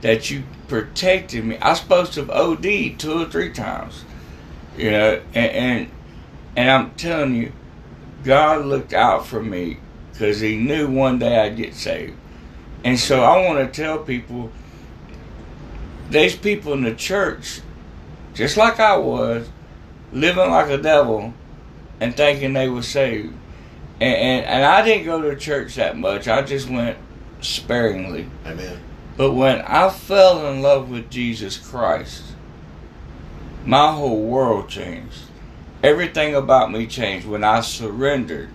that 0.00 0.30
you 0.30 0.42
protected 0.68 1.44
me. 1.44 1.58
I 1.58 1.70
was 1.70 1.80
supposed 1.80 2.14
to 2.14 2.20
have 2.20 2.30
OD'd 2.30 2.98
two 2.98 3.22
or 3.22 3.26
three 3.26 3.52
times, 3.52 4.04
you 4.76 4.90
know, 4.90 5.20
and 5.34 5.50
and, 5.52 5.90
and 6.56 6.70
I'm 6.70 6.90
telling 6.92 7.34
you, 7.34 7.52
God 8.24 8.64
looked 8.64 8.92
out 8.92 9.26
for 9.26 9.42
me 9.42 9.78
because 10.12 10.40
He 10.40 10.56
knew 10.56 10.90
one 10.90 11.18
day 11.18 11.38
I'd 11.38 11.56
get 11.56 11.74
saved, 11.74 12.14
and 12.84 12.98
so 12.98 13.22
I 13.22 13.46
want 13.46 13.58
to 13.72 13.82
tell 13.82 13.98
people, 13.98 14.50
there's 16.08 16.36
people 16.36 16.72
in 16.72 16.82
the 16.82 16.94
church, 16.94 17.60
just 18.34 18.56
like 18.56 18.80
I 18.80 18.96
was, 18.96 19.48
living 20.12 20.50
like 20.50 20.70
a 20.70 20.78
devil, 20.78 21.34
and 22.00 22.16
thinking 22.16 22.52
they 22.52 22.68
were 22.68 22.82
saved, 22.82 23.34
and 24.00 24.14
and, 24.14 24.46
and 24.46 24.64
I 24.64 24.82
didn't 24.82 25.04
go 25.04 25.20
to 25.22 25.36
church 25.36 25.74
that 25.76 25.96
much. 25.96 26.28
I 26.28 26.42
just 26.42 26.68
went 26.68 26.96
sparingly. 27.40 28.28
Amen. 28.46 28.80
But 29.16 29.32
when 29.32 29.60
I 29.62 29.90
fell 29.90 30.50
in 30.50 30.62
love 30.62 30.90
with 30.90 31.10
Jesus 31.10 31.58
Christ, 31.58 32.24
my 33.64 33.92
whole 33.92 34.22
world 34.22 34.68
changed. 34.68 35.24
Everything 35.82 36.34
about 36.34 36.70
me 36.72 36.86
changed 36.86 37.26
when 37.26 37.44
I 37.44 37.60
surrendered 37.60 38.50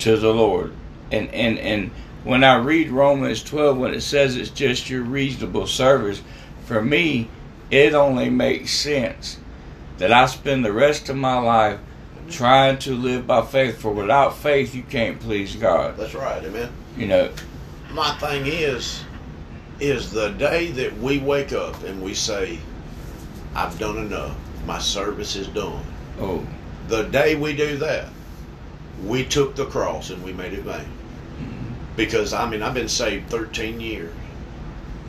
to 0.00 0.16
the 0.16 0.32
Lord. 0.32 0.72
And 1.10 1.30
and 1.30 1.58
and 1.58 1.90
when 2.24 2.44
I 2.44 2.56
read 2.56 2.90
Romans 2.90 3.42
12 3.42 3.76
when 3.76 3.94
it 3.94 4.00
says 4.00 4.36
it's 4.36 4.50
just 4.50 4.88
your 4.88 5.02
reasonable 5.02 5.66
service, 5.66 6.22
for 6.64 6.82
me 6.82 7.28
it 7.70 7.94
only 7.94 8.30
makes 8.30 8.72
sense 8.72 9.38
that 9.98 10.12
I 10.12 10.26
spend 10.26 10.64
the 10.64 10.72
rest 10.72 11.08
of 11.08 11.16
my 11.16 11.38
life 11.38 11.80
trying 12.30 12.78
to 12.78 12.94
live 12.94 13.26
by 13.26 13.42
faith 13.44 13.80
for 13.80 13.92
without 13.92 14.36
faith 14.36 14.74
you 14.74 14.82
can't 14.82 15.20
please 15.20 15.56
God. 15.56 15.96
That's 15.96 16.14
right. 16.14 16.42
Amen. 16.44 16.70
You 16.96 17.06
know, 17.06 17.30
My 17.92 18.12
thing 18.16 18.46
is, 18.46 19.04
is 19.80 20.10
the 20.10 20.30
day 20.30 20.70
that 20.72 20.96
we 20.98 21.18
wake 21.18 21.52
up 21.52 21.82
and 21.84 22.02
we 22.02 22.14
say, 22.14 22.58
I've 23.54 23.78
done 23.78 23.98
enough. 23.98 24.36
My 24.66 24.78
service 24.78 25.36
is 25.36 25.48
done. 25.48 25.84
oh, 26.18 26.44
The 26.88 27.04
day 27.04 27.34
we 27.34 27.54
do 27.54 27.76
that, 27.78 28.08
we 29.04 29.24
took 29.24 29.54
the 29.54 29.66
cross 29.66 30.10
and 30.10 30.22
we 30.24 30.32
made 30.32 30.54
it 30.54 30.62
vain. 30.62 30.80
Mm-hmm. 30.80 31.72
Because, 31.96 32.32
I 32.32 32.48
mean, 32.48 32.62
I've 32.62 32.74
been 32.74 32.88
saved 32.88 33.28
13 33.30 33.80
years. 33.80 34.12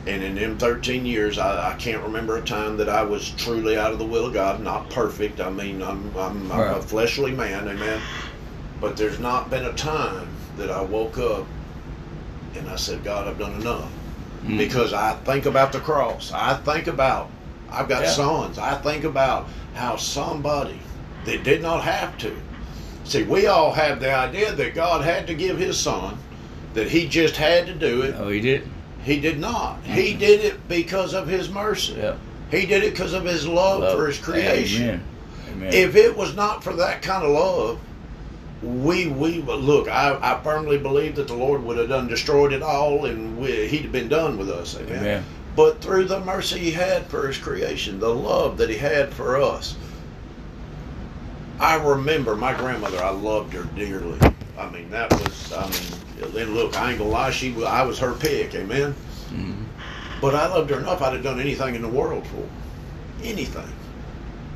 And 0.06 0.22
in 0.22 0.36
them 0.36 0.56
13 0.56 1.04
years, 1.04 1.36
I, 1.36 1.72
I 1.72 1.74
can't 1.74 2.02
remember 2.02 2.36
a 2.36 2.42
time 2.42 2.76
that 2.76 2.88
I 2.88 3.02
was 3.02 3.30
truly 3.30 3.76
out 3.76 3.92
of 3.92 3.98
the 3.98 4.04
will 4.06 4.26
of 4.26 4.32
God. 4.32 4.60
Not 4.62 4.88
perfect. 4.90 5.40
I 5.40 5.50
mean, 5.50 5.82
I'm, 5.82 6.16
I'm, 6.16 6.52
I'm 6.52 6.74
a 6.76 6.80
fleshly 6.82 7.32
man, 7.32 7.68
amen. 7.68 8.00
But 8.80 8.96
there's 8.96 9.18
not 9.18 9.50
been 9.50 9.64
a 9.64 9.72
time 9.72 10.28
that 10.58 10.70
I 10.70 10.80
woke 10.82 11.18
up 11.18 11.44
and 12.54 12.68
I 12.68 12.76
said, 12.76 13.02
God, 13.02 13.26
I've 13.26 13.38
done 13.38 13.60
enough. 13.60 13.90
mm, 14.46 14.56
Because 14.56 14.92
I 14.92 15.14
think 15.24 15.44
about 15.46 15.72
the 15.72 15.80
cross. 15.80 16.30
I 16.32 16.54
think 16.54 16.86
about, 16.86 17.28
I've 17.70 17.88
got 17.88 18.02
Yeah. 18.02 18.10
sons. 18.10 18.58
I 18.58 18.74
think 18.76 19.02
about 19.04 19.48
how 19.74 19.96
somebody 19.96 20.78
that 21.24 21.42
did 21.42 21.62
not 21.62 21.82
have 21.82 22.16
to. 22.18 22.32
See, 23.04 23.24
we 23.24 23.46
all 23.46 23.72
have 23.72 23.98
the 24.00 24.14
idea 24.14 24.52
that 24.52 24.74
God 24.74 25.04
had 25.04 25.26
to 25.26 25.34
give 25.34 25.58
his 25.58 25.76
son, 25.76 26.16
that 26.74 26.88
he 26.88 27.08
just 27.08 27.36
had 27.36 27.66
to 27.66 27.74
do 27.74 28.02
it. 28.02 28.14
oh, 28.18 28.28
he 28.28 28.40
did. 28.40 28.68
He 29.06 29.20
did 29.20 29.38
not. 29.38 29.78
He 29.84 30.14
Mhm. 30.14 30.18
did 30.18 30.44
it 30.44 30.68
because 30.68 31.14
of 31.14 31.28
his 31.28 31.48
mercy. 31.48 31.94
Yeah. 31.96 32.14
He 32.50 32.66
did 32.66 32.82
it 32.82 32.90
because 32.90 33.12
of 33.12 33.24
his 33.24 33.46
love, 33.46 33.80
Love. 33.82 33.96
for 33.96 34.08
his 34.08 34.18
creation. 34.18 34.82
Amen. 34.82 35.02
Amen. 35.52 35.72
If 35.72 35.94
it 35.94 36.16
was 36.16 36.34
not 36.34 36.64
for 36.64 36.72
that 36.72 37.02
kind 37.02 37.22
of 37.24 37.30
love, 37.30 37.78
we 38.62 39.06
we 39.06 39.40
look. 39.42 39.88
I, 39.88 40.18
I 40.20 40.40
firmly 40.42 40.76
believe 40.78 41.14
that 41.16 41.28
the 41.28 41.34
Lord 41.34 41.62
would 41.62 41.78
have 41.78 41.88
done 41.88 42.08
destroyed 42.08 42.52
it 42.52 42.62
all, 42.64 43.04
and 43.04 43.38
we, 43.38 43.68
He'd 43.68 43.82
have 43.82 43.92
been 43.92 44.08
done 44.08 44.38
with 44.38 44.50
us. 44.50 44.76
Amen. 44.76 44.98
Amen. 44.98 45.24
But 45.54 45.80
through 45.80 46.06
the 46.06 46.18
mercy 46.20 46.58
He 46.58 46.70
had 46.72 47.06
for 47.06 47.28
His 47.28 47.38
creation, 47.38 48.00
the 48.00 48.08
love 48.12 48.56
that 48.58 48.70
He 48.70 48.76
had 48.76 49.12
for 49.14 49.40
us, 49.40 49.76
I 51.60 51.76
remember 51.76 52.34
my 52.34 52.54
grandmother. 52.54 53.00
I 53.02 53.10
loved 53.10 53.52
her 53.54 53.68
dearly. 53.76 54.18
I 54.58 54.70
mean, 54.70 54.90
that 54.90 55.10
was. 55.12 55.52
I 55.52 55.68
mean, 55.68 56.32
then 56.32 56.54
look, 56.54 56.78
I 56.78 56.90
ain't 56.90 56.98
gonna 56.98 57.10
lie. 57.10 57.30
She, 57.30 57.54
I 57.64 57.82
was 57.82 57.98
her 57.98 58.12
pick. 58.14 58.54
Amen. 58.54 58.94
Mhm. 59.30 59.64
But 60.20 60.34
I 60.34 60.46
loved 60.48 60.70
her 60.70 60.78
enough. 60.78 61.02
I'd 61.02 61.12
have 61.12 61.22
done 61.22 61.40
anything 61.40 61.74
in 61.74 61.82
the 61.82 61.88
world 61.88 62.26
for 62.26 62.36
her. 62.36 62.48
Anything. 63.22 63.70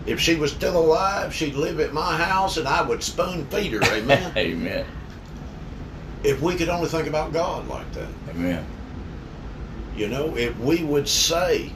If 0.07 0.19
she 0.19 0.37
was 0.37 0.53
still 0.53 0.79
alive, 0.79 1.35
she'd 1.35 1.55
live 1.55 1.79
at 1.81 1.93
my 1.93 2.17
house, 2.17 2.57
and 2.57 2.67
I 2.67 2.81
would 2.83 3.03
spoon 3.03 3.45
feed 3.47 3.73
her. 3.73 3.83
Amen. 3.85 4.33
Amen. 4.37 4.87
if 6.25 6.41
we 6.41 6.55
could 6.55 6.69
only 6.71 6.89
think 6.89 7.07
about 7.07 7.33
God 7.33 7.69
like 7.69 7.91
that, 7.93 8.09
Amen. 8.31 8.65
you 9.97 10.09
know, 10.09 10.35
if 10.37 10.59
we 10.59 10.83
would 10.83 11.09
say, 11.09 11.71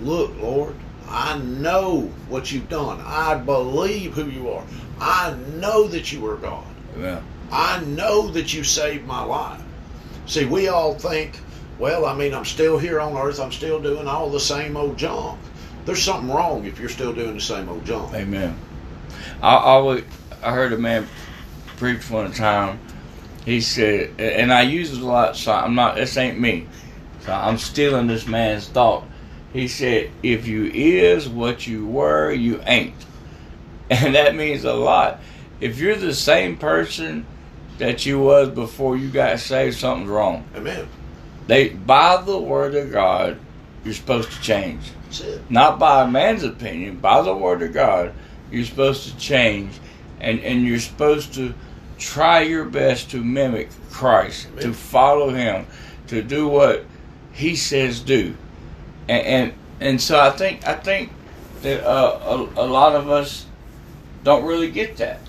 "Look, 0.00 0.32
Lord, 0.40 0.74
I 1.08 1.38
know 1.38 2.10
what 2.28 2.50
you've 2.50 2.68
done. 2.68 3.00
I 3.06 3.34
believe 3.36 4.14
who 4.14 4.26
you 4.28 4.50
are. 4.50 4.64
I 5.00 5.34
know 5.56 5.86
that 5.88 6.10
you 6.12 6.26
are 6.26 6.36
God. 6.36 6.64
Amen. 6.96 7.22
I 7.52 7.80
know 7.84 8.28
that 8.28 8.52
you 8.54 8.64
saved 8.64 9.06
my 9.06 9.22
life." 9.22 9.60
See, 10.26 10.44
we 10.44 10.68
all 10.68 10.94
think, 10.94 11.38
well, 11.78 12.06
I 12.06 12.14
mean, 12.14 12.32
I'm 12.32 12.44
still 12.44 12.78
here 12.78 13.00
on 13.00 13.16
earth. 13.16 13.40
I'm 13.40 13.52
still 13.52 13.80
doing 13.80 14.06
all 14.06 14.30
the 14.30 14.40
same 14.40 14.76
old 14.76 14.96
junk. 14.96 15.38
There's 15.84 16.02
something 16.02 16.30
wrong 16.30 16.64
if 16.64 16.78
you're 16.78 16.88
still 16.88 17.12
doing 17.12 17.34
the 17.34 17.40
same 17.40 17.68
old 17.68 17.84
junk. 17.84 18.14
Amen. 18.14 18.56
I 19.42 19.56
always 19.56 20.04
I 20.42 20.52
heard 20.52 20.72
a 20.72 20.78
man 20.78 21.08
preach 21.76 22.08
one 22.08 22.32
time. 22.32 22.78
He 23.44 23.60
said, 23.60 24.20
and 24.20 24.52
I 24.52 24.62
use 24.62 24.96
it 24.96 25.02
a 25.02 25.06
lot. 25.06 25.36
So 25.36 25.52
I'm 25.52 25.74
not. 25.74 25.96
This 25.96 26.16
ain't 26.16 26.38
me. 26.38 26.68
So 27.24 27.32
I'm 27.32 27.58
stealing 27.58 28.06
this 28.06 28.26
man's 28.26 28.68
thought. 28.68 29.04
He 29.52 29.66
said, 29.66 30.10
"If 30.22 30.46
you 30.46 30.66
is 30.66 31.28
what 31.28 31.66
you 31.66 31.86
were, 31.86 32.32
you 32.32 32.60
ain't," 32.64 32.94
and 33.90 34.14
that 34.14 34.36
means 34.36 34.64
a 34.64 34.72
lot. 34.72 35.20
If 35.60 35.78
you're 35.78 35.96
the 35.96 36.14
same 36.14 36.56
person 36.56 37.26
that 37.78 38.06
you 38.06 38.20
was 38.20 38.50
before 38.50 38.96
you 38.96 39.08
got 39.08 39.38
saved, 39.40 39.76
something's 39.78 40.08
wrong. 40.10 40.44
Amen. 40.54 40.88
They 41.46 41.70
by 41.70 42.22
the 42.22 42.38
word 42.38 42.74
of 42.74 42.92
God, 42.92 43.38
you're 43.84 43.94
supposed 43.94 44.30
to 44.32 44.40
change. 44.40 44.80
That's 45.06 45.20
it. 45.20 45.50
not 45.50 45.78
by 45.78 46.02
a 46.02 46.08
man's 46.08 46.42
opinion, 46.44 46.98
by 46.98 47.22
the 47.22 47.34
word 47.34 47.62
of 47.62 47.72
God, 47.72 48.14
you're 48.50 48.64
supposed 48.64 49.08
to 49.10 49.16
change 49.18 49.72
and, 50.20 50.40
and 50.40 50.64
you're 50.64 50.78
supposed 50.78 51.34
to 51.34 51.52
try 51.98 52.42
your 52.42 52.64
best 52.64 53.10
to 53.10 53.22
mimic 53.22 53.70
Christ, 53.90 54.48
Amen. 54.52 54.62
to 54.62 54.72
follow 54.72 55.30
him, 55.30 55.66
to 56.08 56.22
do 56.22 56.48
what 56.48 56.84
he 57.32 57.56
says 57.56 58.00
do. 58.00 58.34
And 59.08 59.26
and, 59.26 59.52
and 59.80 60.00
so 60.00 60.20
I 60.20 60.30
think 60.30 60.66
I 60.66 60.74
think 60.74 61.10
that 61.62 61.84
uh, 61.84 62.18
a, 62.56 62.64
a 62.64 62.66
lot 62.66 62.94
of 62.94 63.10
us 63.10 63.46
don't 64.24 64.44
really 64.44 64.70
get 64.70 64.98
that. 64.98 65.20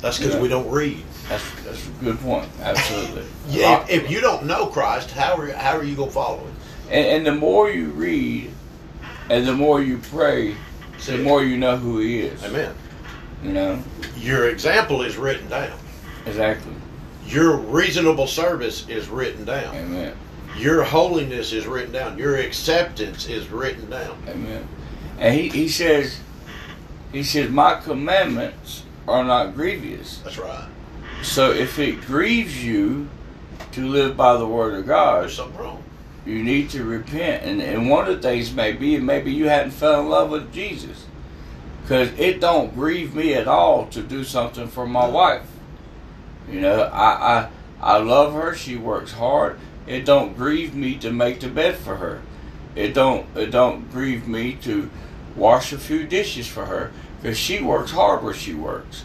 That's 0.00 0.18
because 0.18 0.34
Yeah. 0.34 0.40
we 0.40 0.48
don't 0.48 0.70
read. 0.70 1.02
That's 1.28 1.62
that's 1.62 1.86
a 1.86 2.04
good 2.04 2.18
point. 2.20 2.48
Absolutely. 2.60 3.24
Yeah, 3.48 3.82
if, 3.84 4.04
if 4.04 4.10
you 4.10 4.20
don't 4.20 4.44
know 4.46 4.66
Christ, 4.66 5.12
how 5.12 5.36
are 5.36 5.52
how 5.52 5.76
are 5.76 5.84
you 5.84 5.94
gonna 5.94 6.10
follow 6.10 6.38
Him? 6.38 6.54
and, 6.90 7.06
and 7.06 7.26
the 7.26 7.34
more 7.34 7.70
you 7.70 7.90
read 7.90 8.50
and 9.28 9.46
the 9.46 9.52
more 9.52 9.82
you 9.82 9.98
pray, 9.98 10.54
the 11.06 11.18
more 11.18 11.42
you 11.44 11.56
know 11.56 11.76
who 11.76 11.98
he 11.98 12.20
is. 12.20 12.42
Amen. 12.44 12.74
You 13.42 13.52
know? 13.52 13.82
Your 14.16 14.48
example 14.48 15.02
is 15.02 15.16
written 15.16 15.48
down. 15.48 15.76
Exactly. 16.26 16.72
Your 17.26 17.56
reasonable 17.56 18.26
service 18.26 18.88
is 18.88 19.08
written 19.08 19.44
down. 19.44 19.74
Amen. 19.74 20.16
Your 20.56 20.84
holiness 20.84 21.52
is 21.52 21.66
written 21.66 21.92
down. 21.92 22.16
Your 22.18 22.36
acceptance 22.36 23.26
is 23.28 23.50
written 23.50 23.90
down. 23.90 24.16
Amen. 24.28 24.66
And 25.18 25.34
he, 25.34 25.48
he 25.48 25.68
says, 25.68 26.18
He 27.12 27.22
said, 27.22 27.50
My 27.50 27.80
commandments 27.80 28.84
are 29.06 29.24
not 29.24 29.54
grievous. 29.54 30.18
That's 30.18 30.38
right. 30.38 30.68
So 31.22 31.50
if 31.50 31.78
it 31.78 32.00
grieves 32.02 32.64
you 32.64 33.08
to 33.72 33.86
live 33.86 34.16
by 34.16 34.36
the 34.36 34.46
word 34.46 34.74
of 34.74 34.86
God, 34.86 35.30
something 35.30 35.58
wrong. 35.58 35.82
you 36.24 36.42
need 36.42 36.70
to 36.70 36.84
repent. 36.84 37.44
And, 37.44 37.60
and 37.60 37.90
one 37.90 38.08
of 38.08 38.16
the 38.16 38.22
things 38.22 38.52
may 38.52 38.72
be, 38.72 38.98
maybe 38.98 39.32
you 39.32 39.48
hadn't 39.48 39.72
fell 39.72 40.00
in 40.00 40.08
love 40.08 40.30
with 40.30 40.52
Jesus. 40.52 41.06
Because 41.82 42.08
it 42.18 42.40
don't 42.40 42.74
grieve 42.74 43.14
me 43.14 43.34
at 43.34 43.46
all 43.46 43.86
to 43.88 44.02
do 44.02 44.24
something 44.24 44.68
for 44.68 44.86
my 44.86 45.06
wife. 45.06 45.46
You 46.50 46.60
know, 46.60 46.82
I, 46.82 47.38
I 47.38 47.48
I 47.80 47.98
love 47.98 48.32
her. 48.32 48.54
She 48.54 48.76
works 48.76 49.12
hard. 49.12 49.58
It 49.86 50.04
don't 50.04 50.36
grieve 50.36 50.74
me 50.74 50.96
to 50.96 51.12
make 51.12 51.40
the 51.40 51.48
bed 51.48 51.76
for 51.76 51.96
her. 51.96 52.22
It 52.74 52.94
don't 52.94 53.26
it 53.36 53.50
don't 53.50 53.90
grieve 53.90 54.26
me 54.26 54.54
to 54.62 54.90
wash 55.34 55.72
a 55.72 55.78
few 55.78 56.06
dishes 56.06 56.46
for 56.46 56.66
her 56.66 56.92
because 57.20 57.38
she 57.38 57.60
works 57.60 57.92
hard 57.92 58.22
where 58.22 58.34
she 58.34 58.54
works. 58.54 59.04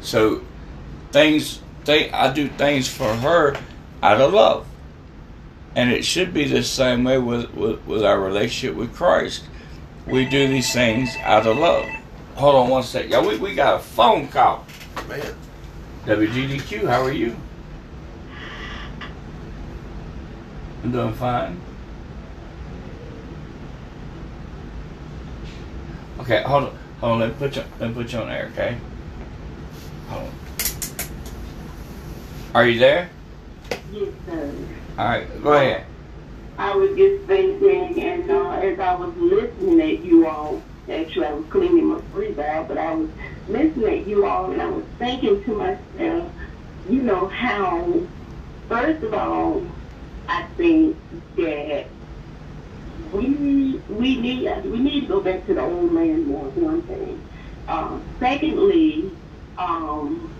So 0.00 0.42
things 1.12 1.60
they 1.84 2.10
I 2.10 2.32
do 2.32 2.48
things 2.48 2.88
for 2.88 3.14
her 3.14 3.56
out 4.02 4.20
of 4.20 4.32
love. 4.32 4.66
And 5.74 5.90
it 5.90 6.04
should 6.04 6.34
be 6.34 6.46
the 6.46 6.64
same 6.64 7.04
way 7.04 7.18
with, 7.18 7.54
with, 7.54 7.84
with 7.86 8.04
our 8.04 8.18
relationship 8.18 8.76
with 8.76 8.94
Christ. 8.94 9.44
We 10.06 10.24
do 10.24 10.48
these 10.48 10.72
things 10.72 11.14
out 11.22 11.46
of 11.46 11.58
love. 11.58 11.86
Hold 12.34 12.56
on 12.56 12.68
one 12.68 12.82
sec. 12.82 13.08
Y'all, 13.08 13.26
we, 13.26 13.36
we 13.38 13.54
got 13.54 13.76
a 13.76 13.78
phone 13.78 14.28
call. 14.28 14.66
Man. 15.08 15.34
WGDQ, 16.06 16.88
how 16.88 17.02
are 17.02 17.12
you? 17.12 17.36
I'm 20.82 20.92
doing 20.92 21.12
fine. 21.14 21.60
Okay, 26.20 26.42
hold 26.42 26.64
on. 26.64 26.78
Hold 27.00 27.12
on, 27.12 27.18
let 27.20 27.28
me 27.28 27.34
put 27.34 27.56
you 27.56 27.64
let 27.78 27.88
me 27.90 27.94
put 27.94 28.12
you 28.12 28.18
on 28.18 28.30
air, 28.30 28.50
okay? 28.52 28.76
Hold 30.08 30.24
on. 30.24 30.39
Are 32.52 32.66
you 32.66 32.80
there? 32.80 33.08
Yes, 33.92 34.08
sir. 34.26 34.52
Alright, 34.98 35.42
go 35.42 35.52
ahead. 35.52 35.84
I 36.58 36.74
was 36.74 36.96
just 36.96 37.24
thinking, 37.26 38.02
and 38.02 38.28
uh, 38.28 38.50
as 38.50 38.80
I 38.80 38.96
was 38.96 39.16
listening 39.16 39.80
at 39.80 40.04
you 40.04 40.26
all, 40.26 40.60
actually 40.90 41.26
I 41.26 41.32
was 41.32 41.44
cleaning 41.46 41.86
my 41.86 42.00
freezer 42.12 42.42
out, 42.42 42.66
but 42.66 42.76
I 42.76 42.92
was 42.94 43.08
listening 43.48 44.00
at 44.00 44.06
you 44.08 44.26
all, 44.26 44.50
and 44.50 44.60
I 44.60 44.68
was 44.68 44.84
thinking 44.98 45.44
to 45.44 45.54
myself, 45.54 46.32
you 46.88 47.02
know 47.02 47.28
how, 47.28 48.02
first 48.68 49.04
of 49.04 49.14
all, 49.14 49.64
I 50.28 50.42
think 50.56 50.96
that 51.36 51.86
we 53.12 53.80
we 53.88 54.20
need 54.20 54.64
we 54.64 54.78
need 54.78 55.02
to 55.02 55.06
go 55.06 55.20
back 55.20 55.46
to 55.46 55.54
the 55.54 55.62
old 55.62 55.92
man 55.92 56.26
more. 56.26 56.44
One 56.50 56.82
thing. 56.82 57.20
Uh, 57.68 57.98
secondly, 58.18 59.10
um, 59.56 60.32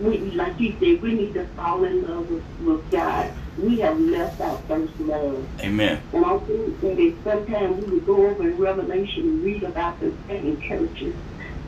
we 0.00 0.18
like 0.32 0.58
you 0.60 0.72
said, 0.78 1.02
we 1.02 1.14
need 1.14 1.34
to 1.34 1.44
fall 1.48 1.84
in 1.84 2.06
love 2.06 2.30
with, 2.30 2.44
with 2.60 2.90
God. 2.90 3.32
We 3.58 3.80
have 3.80 3.98
left 3.98 4.40
our 4.40 4.56
first 4.68 4.98
love. 5.00 5.44
Amen. 5.60 6.00
And 6.12 6.24
I 6.24 6.38
think 6.38 6.80
that 6.80 6.98
if 6.98 7.14
sometimes 7.24 7.84
we 7.84 7.94
would 7.94 8.06
go 8.06 8.26
over 8.28 8.48
in 8.48 8.56
Revelation 8.56 9.22
and 9.24 9.42
read 9.42 9.64
about 9.64 9.98
the 10.00 10.12
seven 10.28 10.60
churches, 10.60 11.14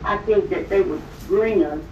I 0.04 0.18
think 0.18 0.50
that 0.50 0.68
they 0.68 0.82
would 0.82 1.02
bring 1.26 1.64
us 1.64 1.82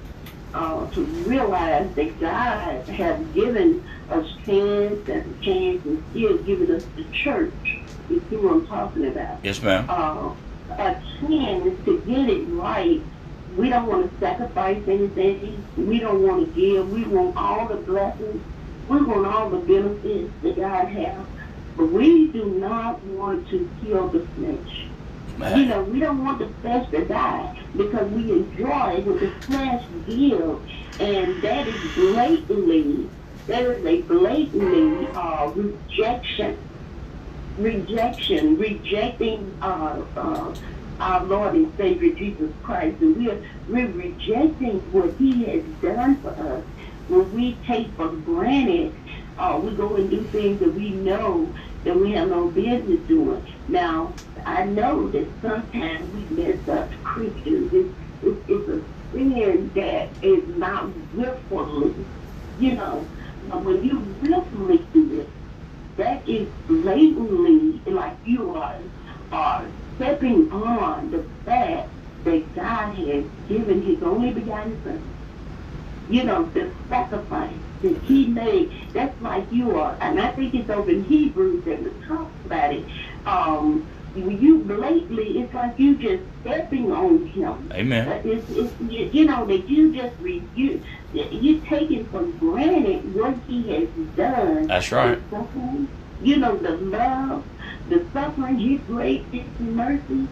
uh, 0.55 0.89
to 0.91 1.05
realize 1.05 1.93
that 1.95 2.21
God 2.21 2.89
has 2.89 3.27
given 3.29 3.85
us 4.11 4.27
chance 4.47 5.09
and 5.09 5.43
chance 5.43 5.85
and 5.85 6.03
still 6.11 6.39
giving 6.39 6.71
us 6.71 6.87
the 6.97 7.05
church. 7.13 7.79
You 8.09 8.23
see 8.31 8.37
what 8.37 8.53
I'm 8.53 8.67
talking 8.67 9.07
about? 9.07 9.39
Yes, 9.43 9.63
ma'am. 9.63 9.87
Uh, 9.89 10.35
a 10.71 11.03
chance 11.21 11.85
to 11.85 12.01
get 12.07 12.29
it 12.31 12.45
right. 12.45 13.03
We 13.57 13.71
don't 13.71 13.87
want 13.87 14.11
to 14.11 14.21
sacrifice 14.21 14.83
anything. 14.87 15.65
We 15.77 15.99
don't 15.99 16.23
want 16.23 16.47
to 16.47 16.61
give. 16.61 16.93
We 16.93 17.05
want 17.05 17.37
all 17.37 17.67
the 17.67 17.77
blessings. 17.77 18.43
We 18.89 19.03
want 19.03 19.27
all 19.27 19.51
the 19.51 19.59
benefits 19.59 20.33
that 20.43 20.57
God 20.57 20.89
has. 20.89 21.27
But 21.77 21.87
we 21.87 22.29
do 22.29 22.45
not 22.45 23.03
want 23.05 23.49
to 23.51 23.69
kill 23.83 24.09
the 24.09 24.27
flesh. 24.27 24.87
You 25.57 25.67
know, 25.67 25.83
we 25.85 26.01
don't 26.01 26.25
want 26.25 26.41
the 26.41 26.49
flesh 26.61 26.91
to 26.91 27.05
die 27.05 27.57
because 27.77 28.11
we 28.11 28.33
enjoy 28.33 29.01
when 29.03 29.19
the 29.19 29.31
flesh 29.43 29.85
gives. 30.07 30.73
And 30.99 31.41
that 31.43 31.69
is 31.69 31.95
blatantly, 31.95 33.09
that 33.47 33.63
is 33.63 33.87
a 33.87 34.01
blatantly 34.03 35.07
uh, 35.15 35.53
rejection. 35.55 36.59
Rejection, 37.57 38.57
rejecting 38.57 39.57
uh, 39.63 40.03
uh, 40.17 40.55
our 41.01 41.25
Lord 41.25 41.55
and 41.55 41.73
Savior 41.77 42.15
Jesus 42.15 42.53
Christ. 42.63 43.01
And 43.01 43.17
we're, 43.17 43.43
we're 43.69 43.93
rejecting 43.93 44.81
what 44.93 45.15
He 45.19 45.45
has 45.45 45.65
done 45.81 46.21
for 46.21 46.31
us. 46.31 46.65
When 47.09 47.33
we 47.33 47.57
take 47.67 47.95
for 47.97 48.09
granted, 48.09 48.95
uh, 49.39 49.61
we 49.63 49.75
go 49.77 49.97
and 49.97 50.11
do 50.11 50.25
things 50.25 50.61
that 50.61 50.75
we 50.75 50.91
know 50.91 51.55
that 51.85 51.97
we 51.99 52.13
have 52.13 52.29
no 52.29 52.49
business 52.49 53.01
doing. 53.09 53.47
Now, 53.69 54.15
I 54.45 54.65
know 54.65 55.09
that 55.11 55.29
sometimes 55.41 56.13
we 56.13 56.25
mess 56.37 56.69
up 56.69 56.91
Christians. 57.05 57.73
It's, 57.73 57.95
it's, 58.23 58.41
it's 58.49 58.69
a 58.69 58.83
sin 59.13 59.71
that 59.75 60.11
is 60.23 60.45
not 60.59 60.91
willfully, 61.15 61.95
you 62.59 62.75
know. 62.75 63.09
But 63.49 63.65
when 63.65 63.85
you 63.85 64.01
willfully 64.21 64.87
do 64.93 65.21
it, 65.21 65.31
that 65.97 66.29
is 66.29 66.49
blatantly 66.67 67.81
like 67.87 68.17
you 68.25 68.55
are, 68.55 68.77
are 69.33 69.67
stepping 69.99 70.51
on 70.53 71.11
the 71.11 71.25
fact 71.45 71.89
that 72.25 72.55
God 72.55 72.95
has 72.95 73.25
given 73.49 73.83
His 73.83 74.03
only 74.03 74.33
begotten 74.33 74.81
Son. 74.85 75.03
You 76.09 76.25
know, 76.25 76.45
the 76.47 76.71
sacrifice 76.89 77.53
that 77.83 77.99
He 78.03 78.27
made. 78.27 78.73
That's 78.93 79.21
like 79.21 79.51
you 79.53 79.79
are, 79.79 79.97
and 80.01 80.21
I 80.21 80.33
think 80.33 80.55
it's 80.55 80.71
over 80.71 80.91
in 80.91 81.05
Hebrews 81.05 81.65
that 81.65 81.81
it 81.81 82.03
talks 82.07 82.33
about 82.47 82.73
it. 82.73 82.85
Um, 83.27 83.87
you 84.17 84.59
blatantly, 84.61 85.41
it's 85.41 85.53
like 85.53 85.79
you 85.79 85.97
just 85.97 86.23
stepping 86.41 86.91
on 86.91 87.27
Him. 87.27 87.71
Amen. 87.73 88.09
It's, 88.25 88.49
it's 88.51 88.73
you, 88.81 89.11
you 89.13 89.25
know 89.27 89.45
that 89.47 89.69
you 89.69 89.95
just 89.95 90.15
re, 90.21 90.43
you 90.55 90.83
you 91.13 91.61
taking 91.61 92.07
for 92.07 92.23
granted 92.23 93.15
what 93.15 93.35
he 93.47 93.69
has 93.71 93.89
done. 94.17 94.67
That's 94.67 94.93
right. 94.93 95.19
You 96.23 96.37
know 96.37 96.57
the 96.57 96.77
love, 96.77 97.45
the 97.89 98.05
suffering, 98.13 98.59
his 98.59 98.81
grace, 98.83 99.25
his 99.31 99.45
mercy. 99.61 100.29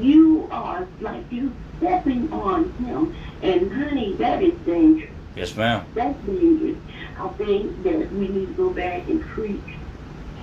You 0.00 0.48
are 0.50 0.86
like 1.00 1.30
you 1.30 1.52
stepping 1.78 2.32
on 2.32 2.72
him, 2.72 3.14
and 3.42 3.72
honey, 3.72 4.14
that 4.14 4.42
is 4.42 4.54
dangerous. 4.66 5.10
Yes, 5.36 5.54
ma'am. 5.56 5.84
That's 5.94 6.18
dangerous. 6.24 6.76
I 7.18 7.28
think 7.28 7.82
that 7.84 8.12
we 8.12 8.28
need 8.28 8.46
to 8.48 8.54
go 8.54 8.70
back 8.70 9.08
and 9.08 9.22
preach 9.22 9.60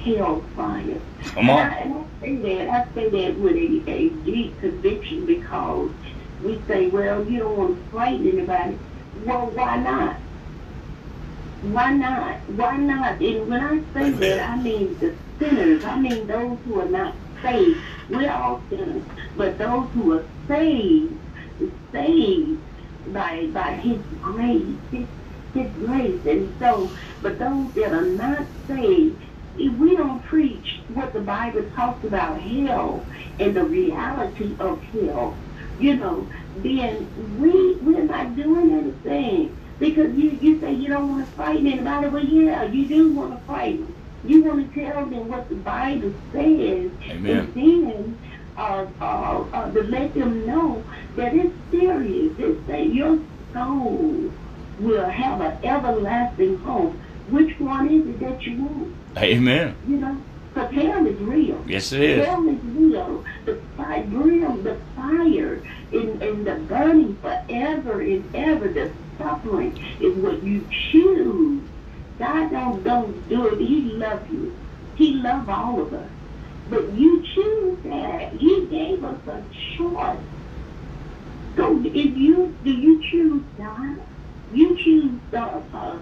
hellfire. 0.03 0.99
Come 1.23 1.49
And 1.49 1.49
on. 1.49 1.59
I, 1.59 1.79
and 1.79 1.93
I 1.95 2.21
say 2.21 2.35
that 2.35 2.69
I 2.69 2.93
say 2.93 3.09
that 3.09 3.39
with 3.39 3.55
a, 3.55 3.91
a 3.91 4.09
deep 4.09 4.59
conviction 4.59 5.25
because 5.25 5.89
we 6.43 6.61
say, 6.67 6.87
well, 6.87 7.25
you 7.29 7.39
don't 7.39 7.57
want 7.57 7.83
to 7.83 7.89
frighten 7.91 8.27
anybody. 8.27 8.77
Well, 9.25 9.47
why 9.47 9.77
not? 9.77 10.17
Why 11.73 11.91
not? 11.93 12.37
Why 12.49 12.77
not? 12.77 13.19
And 13.21 13.49
when 13.49 13.61
I 13.61 13.79
say 13.93 14.07
Amen. 14.07 14.19
that, 14.19 14.49
I 14.49 14.61
mean 14.61 14.97
the 14.99 15.15
sinners. 15.39 15.83
I 15.83 15.99
mean 15.99 16.27
those 16.27 16.57
who 16.65 16.79
are 16.79 16.89
not 16.89 17.15
saved. 17.41 17.79
We're 18.09 18.31
all 18.31 18.61
sinners, 18.69 19.03
but 19.35 19.57
those 19.57 19.89
who 19.91 20.13
are 20.13 20.25
saved, 20.47 21.13
saved 21.91 22.61
by 23.07 23.47
by 23.47 23.73
His 23.73 23.99
grace, 24.21 24.77
His, 24.91 25.07
His 25.53 25.71
grace. 25.85 26.25
And 26.25 26.53
so, 26.59 26.89
but 27.21 27.39
those 27.39 27.73
that 27.73 27.93
are 27.93 28.05
not 28.05 28.45
saved, 28.67 29.21
if 29.57 29.73
we 29.77 29.95
don't 29.95 30.23
preach 30.25 30.79
what 30.93 31.13
the 31.13 31.21
Bible 31.21 31.63
talks 31.75 32.03
about 32.05 32.39
hell 32.41 33.05
and 33.39 33.55
the 33.55 33.63
reality 33.63 34.55
of 34.59 34.81
hell, 34.83 35.35
you 35.79 35.95
know, 35.95 36.27
then 36.57 37.07
we 37.39 37.75
we're 37.75 38.03
not 38.03 38.35
doing 38.35 38.71
anything. 38.71 39.57
Because 39.79 40.15
you, 40.15 40.37
you 40.41 40.59
say 40.59 40.73
you 40.73 40.87
don't 40.87 41.09
want 41.09 41.25
to 41.25 41.31
frighten 41.33 41.67
anybody, 41.67 42.07
well 42.07 42.23
yeah, 42.23 42.63
you 42.63 42.85
do 42.85 43.13
want 43.13 43.37
to 43.37 43.45
frighten. 43.45 43.93
You 44.23 44.43
want 44.43 44.73
to 44.73 44.81
tell 44.85 45.05
them 45.05 45.27
what 45.27 45.49
the 45.49 45.55
Bible 45.55 46.13
says 46.31 46.91
Amen. 47.03 47.37
and 47.37 47.53
then 47.53 48.17
uh, 48.57 48.87
uh, 49.01 49.45
uh, 49.53 49.71
to 49.71 49.83
let 49.83 50.13
them 50.13 50.45
know 50.47 50.83
that 51.15 51.33
it's 51.35 51.53
serious. 51.71 52.33
It's 52.39 52.67
that 52.67 52.93
your 52.93 53.19
soul 53.53 54.31
will 54.79 55.09
have 55.09 55.41
an 55.41 55.63
everlasting 55.63 56.57
home. 56.59 56.99
Which 57.29 57.59
one 57.59 57.89
is 57.89 58.07
it 58.07 58.19
that 58.19 58.41
you 58.43 58.63
want? 58.63 58.95
Amen. 59.17 59.75
You 59.87 59.97
know, 59.97 60.21
because 60.53 60.73
hell 60.73 61.05
is 61.05 61.19
real. 61.19 61.61
Yes, 61.67 61.91
it 61.91 62.01
is. 62.01 62.25
Hell 62.25 62.47
is 62.47 62.61
real. 62.63 63.25
The 63.45 63.59
fire, 63.75 64.03
the 64.03 64.77
fire, 64.95 65.61
and, 65.91 66.21
and 66.21 66.47
the 66.47 66.55
burning 66.67 67.17
forever 67.17 68.01
and 68.01 68.35
ever, 68.35 68.67
the 68.69 68.91
suffering 69.17 69.77
is 69.99 70.15
what 70.15 70.43
you 70.43 70.67
choose. 70.91 71.63
God 72.17 72.51
don't, 72.51 72.83
don't 72.83 73.27
do 73.27 73.47
it. 73.47 73.59
He 73.59 73.91
loves 73.93 74.29
you. 74.29 74.57
He 74.95 75.15
loves 75.15 75.49
all 75.49 75.81
of 75.81 75.93
us. 75.93 76.09
But 76.67 76.93
you 76.93 77.23
choose 77.35 77.79
that. 77.83 78.33
He 78.33 78.67
gave 78.69 79.03
us 79.03 79.19
a 79.27 79.43
choice. 79.77 80.25
So 81.57 81.81
if 81.83 82.17
you 82.17 82.57
do 82.63 82.71
you 82.71 83.01
choose 83.11 83.43
God? 83.57 83.97
You 84.51 84.77
choose 84.83 85.21
uh, 85.33 85.61
uh, 85.73 85.99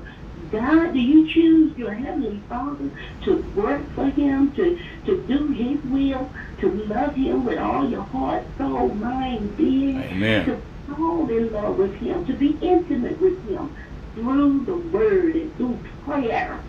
God? 0.49 0.93
Do 0.93 0.99
you 0.99 1.31
choose 1.33 1.77
your 1.77 1.93
heavenly 1.93 2.43
Father 2.49 2.91
to 3.25 3.51
work 3.55 3.93
for 3.93 4.09
Him, 4.09 4.53
to 4.55 4.77
to 5.05 5.25
do 5.27 5.49
His 5.51 5.79
will, 5.83 6.31
to 6.59 6.71
love 6.87 7.15
Him 7.15 7.45
with 7.45 7.59
all 7.59 7.89
your 7.89 8.03
heart, 8.03 8.47
soul, 8.57 8.95
mind, 8.95 9.55
being, 9.55 10.01
Amen. 10.01 10.45
to 10.45 10.61
fall 10.87 11.29
in 11.29 11.51
love 11.51 11.77
with 11.77 11.95
Him, 11.95 12.25
to 12.25 12.33
be 12.33 12.57
intimate 12.61 13.19
with 13.21 13.47
Him 13.47 13.75
through 14.15 14.65
the 14.65 14.75
Word 14.75 15.35
and 15.35 15.55
through 15.57 15.79
prayer? 16.03 16.59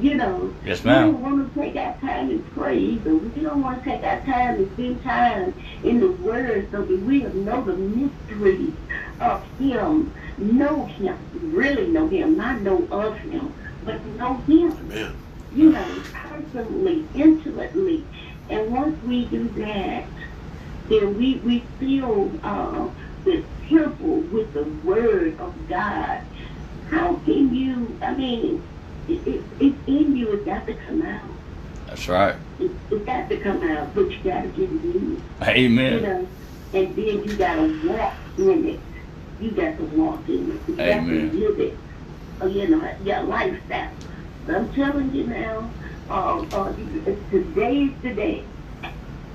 You 0.00 0.14
know, 0.14 0.52
Yes, 0.64 0.84
ma'am. 0.84 1.06
we 1.06 1.12
don't 1.12 1.22
want 1.22 1.54
to 1.54 1.60
take 1.60 1.76
our 1.76 1.96
time 2.00 2.30
and 2.30 2.44
pray 2.52 2.76
either. 2.78 3.14
We 3.14 3.42
don't 3.42 3.62
want 3.62 3.84
to 3.84 3.90
take 3.90 4.02
our 4.02 4.20
time 4.22 4.56
and 4.56 4.72
spend 4.72 5.02
time 5.04 5.54
in 5.84 6.00
the 6.00 6.10
Word 6.10 6.68
so 6.72 6.82
that 6.82 7.00
we'll 7.00 7.32
know 7.34 7.62
the 7.62 7.74
mysteries 7.76 8.72
of 9.20 9.44
Him, 9.58 10.12
know 10.36 10.86
Him, 10.86 11.16
really 11.54 11.86
know 11.88 12.08
Him, 12.08 12.36
not 12.36 12.60
know 12.62 12.88
of 12.90 13.16
Him, 13.18 13.54
but 13.84 14.04
know 14.06 14.38
Him, 14.48 14.72
Amen. 14.72 15.16
you 15.54 15.70
know, 15.70 16.02
personally, 16.12 17.06
intimately. 17.14 18.04
And 18.50 18.72
once 18.72 19.00
we 19.04 19.26
do 19.26 19.48
that, 19.50 20.06
then 20.88 21.16
we, 21.16 21.36
we 21.36 21.60
fill 21.78 22.32
uh, 22.42 22.88
the 23.24 23.44
temple 23.68 24.20
with 24.32 24.52
the 24.52 24.64
Word 24.86 25.38
of 25.40 25.54
God. 25.68 26.20
How 26.90 27.14
can 27.24 27.54
you, 27.54 27.98
I 28.02 28.14
mean, 28.14 28.62
it, 29.08 29.26
it, 29.26 29.44
it's 29.60 29.88
in 29.88 30.16
you, 30.16 30.32
it's 30.32 30.44
got 30.44 30.66
to 30.66 30.74
come 30.74 31.02
out. 31.02 31.30
That's 31.86 32.08
right. 32.08 32.36
It, 32.60 32.70
it's 32.90 33.04
got 33.06 33.28
to 33.28 33.36
come 33.38 33.62
out, 33.62 33.94
but 33.94 34.10
you 34.10 34.18
got 34.22 34.42
to 34.42 34.48
get 34.48 34.70
it 34.70 34.84
in. 34.84 35.10
You 35.10 35.22
Amen. 35.42 35.92
You 35.94 36.00
know, 36.00 36.28
and 36.74 36.96
then 36.96 37.24
you 37.24 37.36
got 37.36 37.54
to 37.56 37.88
walk 37.88 38.14
in 38.38 38.68
it. 38.68 38.80
You 39.40 39.50
got 39.52 39.76
to 39.78 39.84
walk 39.84 40.28
in 40.28 40.52
it. 40.52 40.68
You 40.68 40.76
got 40.76 41.04
to 41.04 41.32
live 41.32 41.60
it. 41.60 41.78
Uh, 42.40 42.46
you 42.46 42.68
know, 42.68 42.96
your 43.04 43.22
lifestyle. 43.22 43.90
I'm 44.48 44.72
telling 44.74 45.14
you 45.14 45.26
now, 45.26 45.70
uh, 46.10 46.40
uh, 46.52 46.72
today 47.30 47.76
is 47.76 48.02
the 48.02 48.14
day. 48.14 48.44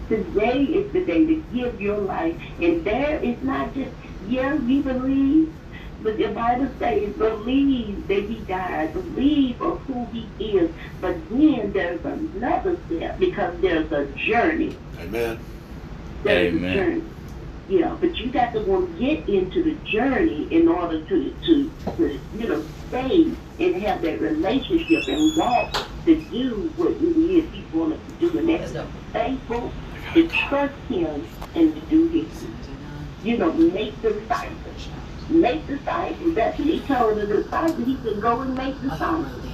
Today 0.10 0.64
is 0.64 0.92
the 0.92 1.06
day 1.06 1.24
to 1.28 1.44
give 1.54 1.80
your 1.80 2.00
life. 2.00 2.36
And 2.60 2.84
there 2.84 3.20
is 3.24 3.40
not 3.44 3.76
just, 3.76 3.92
yeah, 4.28 4.56
we 4.56 4.82
believe, 4.82 5.54
but 6.02 6.18
the 6.18 6.30
Bible 6.30 6.68
says, 6.80 7.14
believe 7.14 8.08
that 8.08 8.24
he 8.24 8.40
died, 8.40 8.92
believe 8.94 9.62
of 9.62 9.80
who 9.82 10.06
he 10.06 10.28
is. 10.58 10.72
But 11.00 11.16
then 11.30 11.72
there's 11.74 12.04
another 12.04 12.80
step 12.88 13.20
because 13.20 13.62
there's 13.62 13.92
a 13.92 14.08
journey. 14.18 14.76
Amen. 15.00 15.40
There's 16.24 16.56
Amen. 16.56 16.72
a 16.72 16.74
journey. 16.74 17.04
Yeah, 17.68 17.96
but 18.00 18.16
you 18.16 18.32
got 18.32 18.54
to 18.54 18.62
want 18.62 18.98
to 18.98 19.00
get 19.00 19.30
into 19.30 19.62
the 19.62 19.76
journey 19.92 20.48
in 20.52 20.68
order 20.68 21.06
to, 21.06 21.36
to, 21.46 21.72
to 21.98 22.20
you 22.36 22.48
know, 22.48 22.66
stay 22.88 23.32
and 23.60 23.76
have 23.84 24.02
that 24.02 24.20
relationship 24.20 25.08
and 25.08 25.38
walk 25.38 25.72
to 26.06 26.16
do 26.32 26.74
what 26.78 26.94
it 26.94 27.04
is 27.04 27.54
he 27.54 27.64
wanted 27.78 28.00
to 28.08 28.32
do. 28.32 28.40
And 28.40 28.50
that's 28.50 28.90
faithful 29.14 29.72
to 30.14 30.28
trust 30.28 30.74
him 30.90 31.28
and 31.56 31.74
to 31.76 31.82
do 31.90 32.08
his, 32.08 32.46
you 33.24 33.38
know, 33.38 33.52
make 33.54 34.00
disciples. 34.02 34.90
Make 35.30 35.66
disciples. 35.68 36.36
That's 36.36 36.58
what 36.58 36.68
he 36.68 36.80
told 36.82 37.18
the 37.18 37.28
disciples. 37.28 37.86
He 37.86 37.98
said, 38.04 38.22
go 38.22 38.42
and 38.42 38.56
make 38.56 38.82
disciples. 38.82 39.46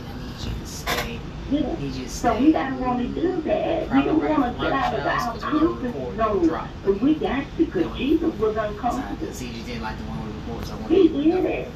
Yeah. 1.52 1.76
He 1.76 1.92
just 1.92 2.22
So 2.22 2.36
we 2.40 2.52
gotta 2.52 2.76
want 2.76 3.00
to 3.00 3.08
do 3.08 3.42
that. 3.42 3.94
We 3.94 4.04
don't 4.04 4.18
want 4.18 4.58
to 4.58 4.64
get 4.64 4.72
out 4.72 4.94
of 4.96 5.06
our 5.06 5.38
comfort 5.38 6.16
zone, 6.18 6.70
but 6.84 7.02
we 7.02 7.16
got 7.16 7.46
to, 7.58 7.66
because 7.66 7.98
Jesus 7.98 8.34
was 8.40 8.58
uncomfortable. 8.58 9.32
He 9.32 9.80
like 9.80 9.98
the 9.98 10.04
one 10.06 10.26
with 10.26 10.36
reports. 10.36 10.72
I 10.72 10.88
He 10.88 11.08
did 11.08 11.46
it, 11.46 11.68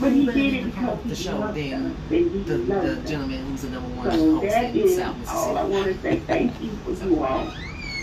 but 0.00 0.12
he 0.12 0.26
did 0.26 0.54
it 0.54 0.64
because 0.66 1.02
the 1.04 1.16
show. 1.16 1.52
Then 1.52 1.96
and 2.10 2.46
the, 2.46 2.56
the 2.56 2.96
gentleman 3.06 3.46
who's 3.46 3.62
the 3.62 3.70
number 3.70 3.88
one 3.96 4.10
So 4.10 4.40
host 4.40 4.52
that 4.52 4.64
in 4.64 4.76
is 4.76 4.96
South 4.96 5.16
all 5.28 5.56
I 5.56 5.64
want 5.64 5.86
to 5.86 5.98
say. 6.00 6.18
Thank 6.20 6.60
you 6.60 6.70
for 6.84 6.92
you 7.04 7.22
all. 7.24 7.52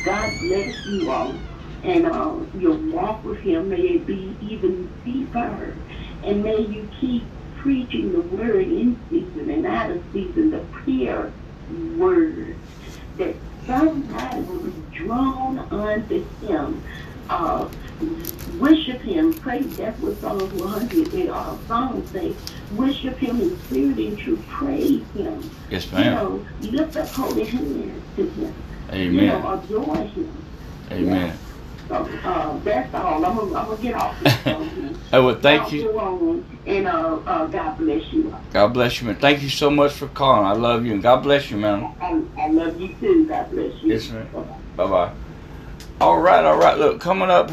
God 0.06 0.32
bless 0.42 0.86
you 0.86 1.12
all. 1.12 1.36
And 1.84 2.06
uh, 2.06 2.36
your 2.58 2.76
walk 2.76 3.24
with 3.26 3.40
Him, 3.40 3.70
may 3.70 3.82
it 3.82 4.08
be 4.08 4.36
even 4.42 4.90
deeper. 5.04 5.76
And 6.24 6.42
may 6.44 6.62
you 6.62 6.90
keep 7.02 7.24
preaching 7.58 8.14
the 8.14 8.22
word 8.22 8.68
in 8.68 9.00
season 9.10 9.50
and 9.50 9.66
out 9.66 9.92
of 9.92 10.02
season, 10.14 10.52
the 10.52 10.60
prayer 10.72 11.32
word, 11.98 12.56
that 13.18 13.36
somebody 13.66 14.42
will 14.42 14.60
be 14.60 14.84
drawn 14.94 15.60
unto 15.60 16.26
Him. 16.46 16.82
Uh, 17.30 17.70
worship 18.60 19.02
Him, 19.02 19.34
praise. 19.34 19.78
That's 19.78 20.00
what 20.00 20.18
Psalm 20.20 20.40
100 20.58 21.14
in 21.14 21.30
our 21.30 21.58
song 21.68 22.06
say. 22.08 22.34
Worship 22.76 23.18
Him 23.18 23.42
in 23.42 23.58
spirit 23.66 23.98
and 23.98 24.18
truth. 24.18 24.46
Praise 24.48 25.04
Him. 25.14 25.50
Yes, 25.70 25.92
ma'am. 25.92 26.04
You 26.04 26.12
know, 26.12 26.46
lift 26.82 26.98
up 26.98 27.08
holy 27.10 27.46
hands 27.46 28.02
to 28.16 28.26
Him. 28.30 28.54
You 28.92 28.98
Amen. 28.98 29.28
know, 29.42 29.54
adore 29.54 29.98
Him. 29.98 30.32
Amen. 30.92 31.38
So 31.88 31.96
uh, 31.96 32.58
that's 32.60 32.94
all. 32.94 33.26
I'm 33.26 33.36
gonna, 33.36 33.56
I'm 33.60 33.66
gonna 33.68 33.82
get 33.82 33.96
off 33.96 34.20
this 34.20 34.34
phone. 34.44 34.98
Oh, 35.12 35.26
well, 35.26 35.36
thank 35.36 35.72
you. 35.72 36.46
and 36.66 36.88
uh, 36.88 37.20
uh, 37.26 37.46
God 37.48 37.78
bless 37.78 38.12
you. 38.14 38.36
God 38.52 38.68
bless 38.70 39.02
you, 39.02 39.08
man. 39.08 39.18
Thank 39.18 39.44
you 39.44 39.50
so 39.50 39.70
much 39.70 39.94
for 39.94 40.08
calling. 40.08 40.46
I 40.46 40.54
love 40.54 40.86
you, 40.86 40.94
and 40.94 41.04
God 41.04 41.24
bless 41.24 41.52
you, 41.52 41.58
man. 41.58 41.94
I, 42.00 42.22
I 42.38 42.48
love 42.50 42.80
you 42.80 42.96
too. 43.00 43.28
God 43.28 43.52
bless 43.52 43.74
you. 43.84 43.94
Yes, 43.94 44.10
ma'am. 44.10 44.28
Bye-bye. 44.34 44.58
Bye 44.78 44.90
bye. 44.90 45.12
All 46.02 46.20
right, 46.20 46.44
all 46.44 46.58
right. 46.58 46.78
Look, 46.78 47.00
coming 47.00 47.30
up 47.30 47.50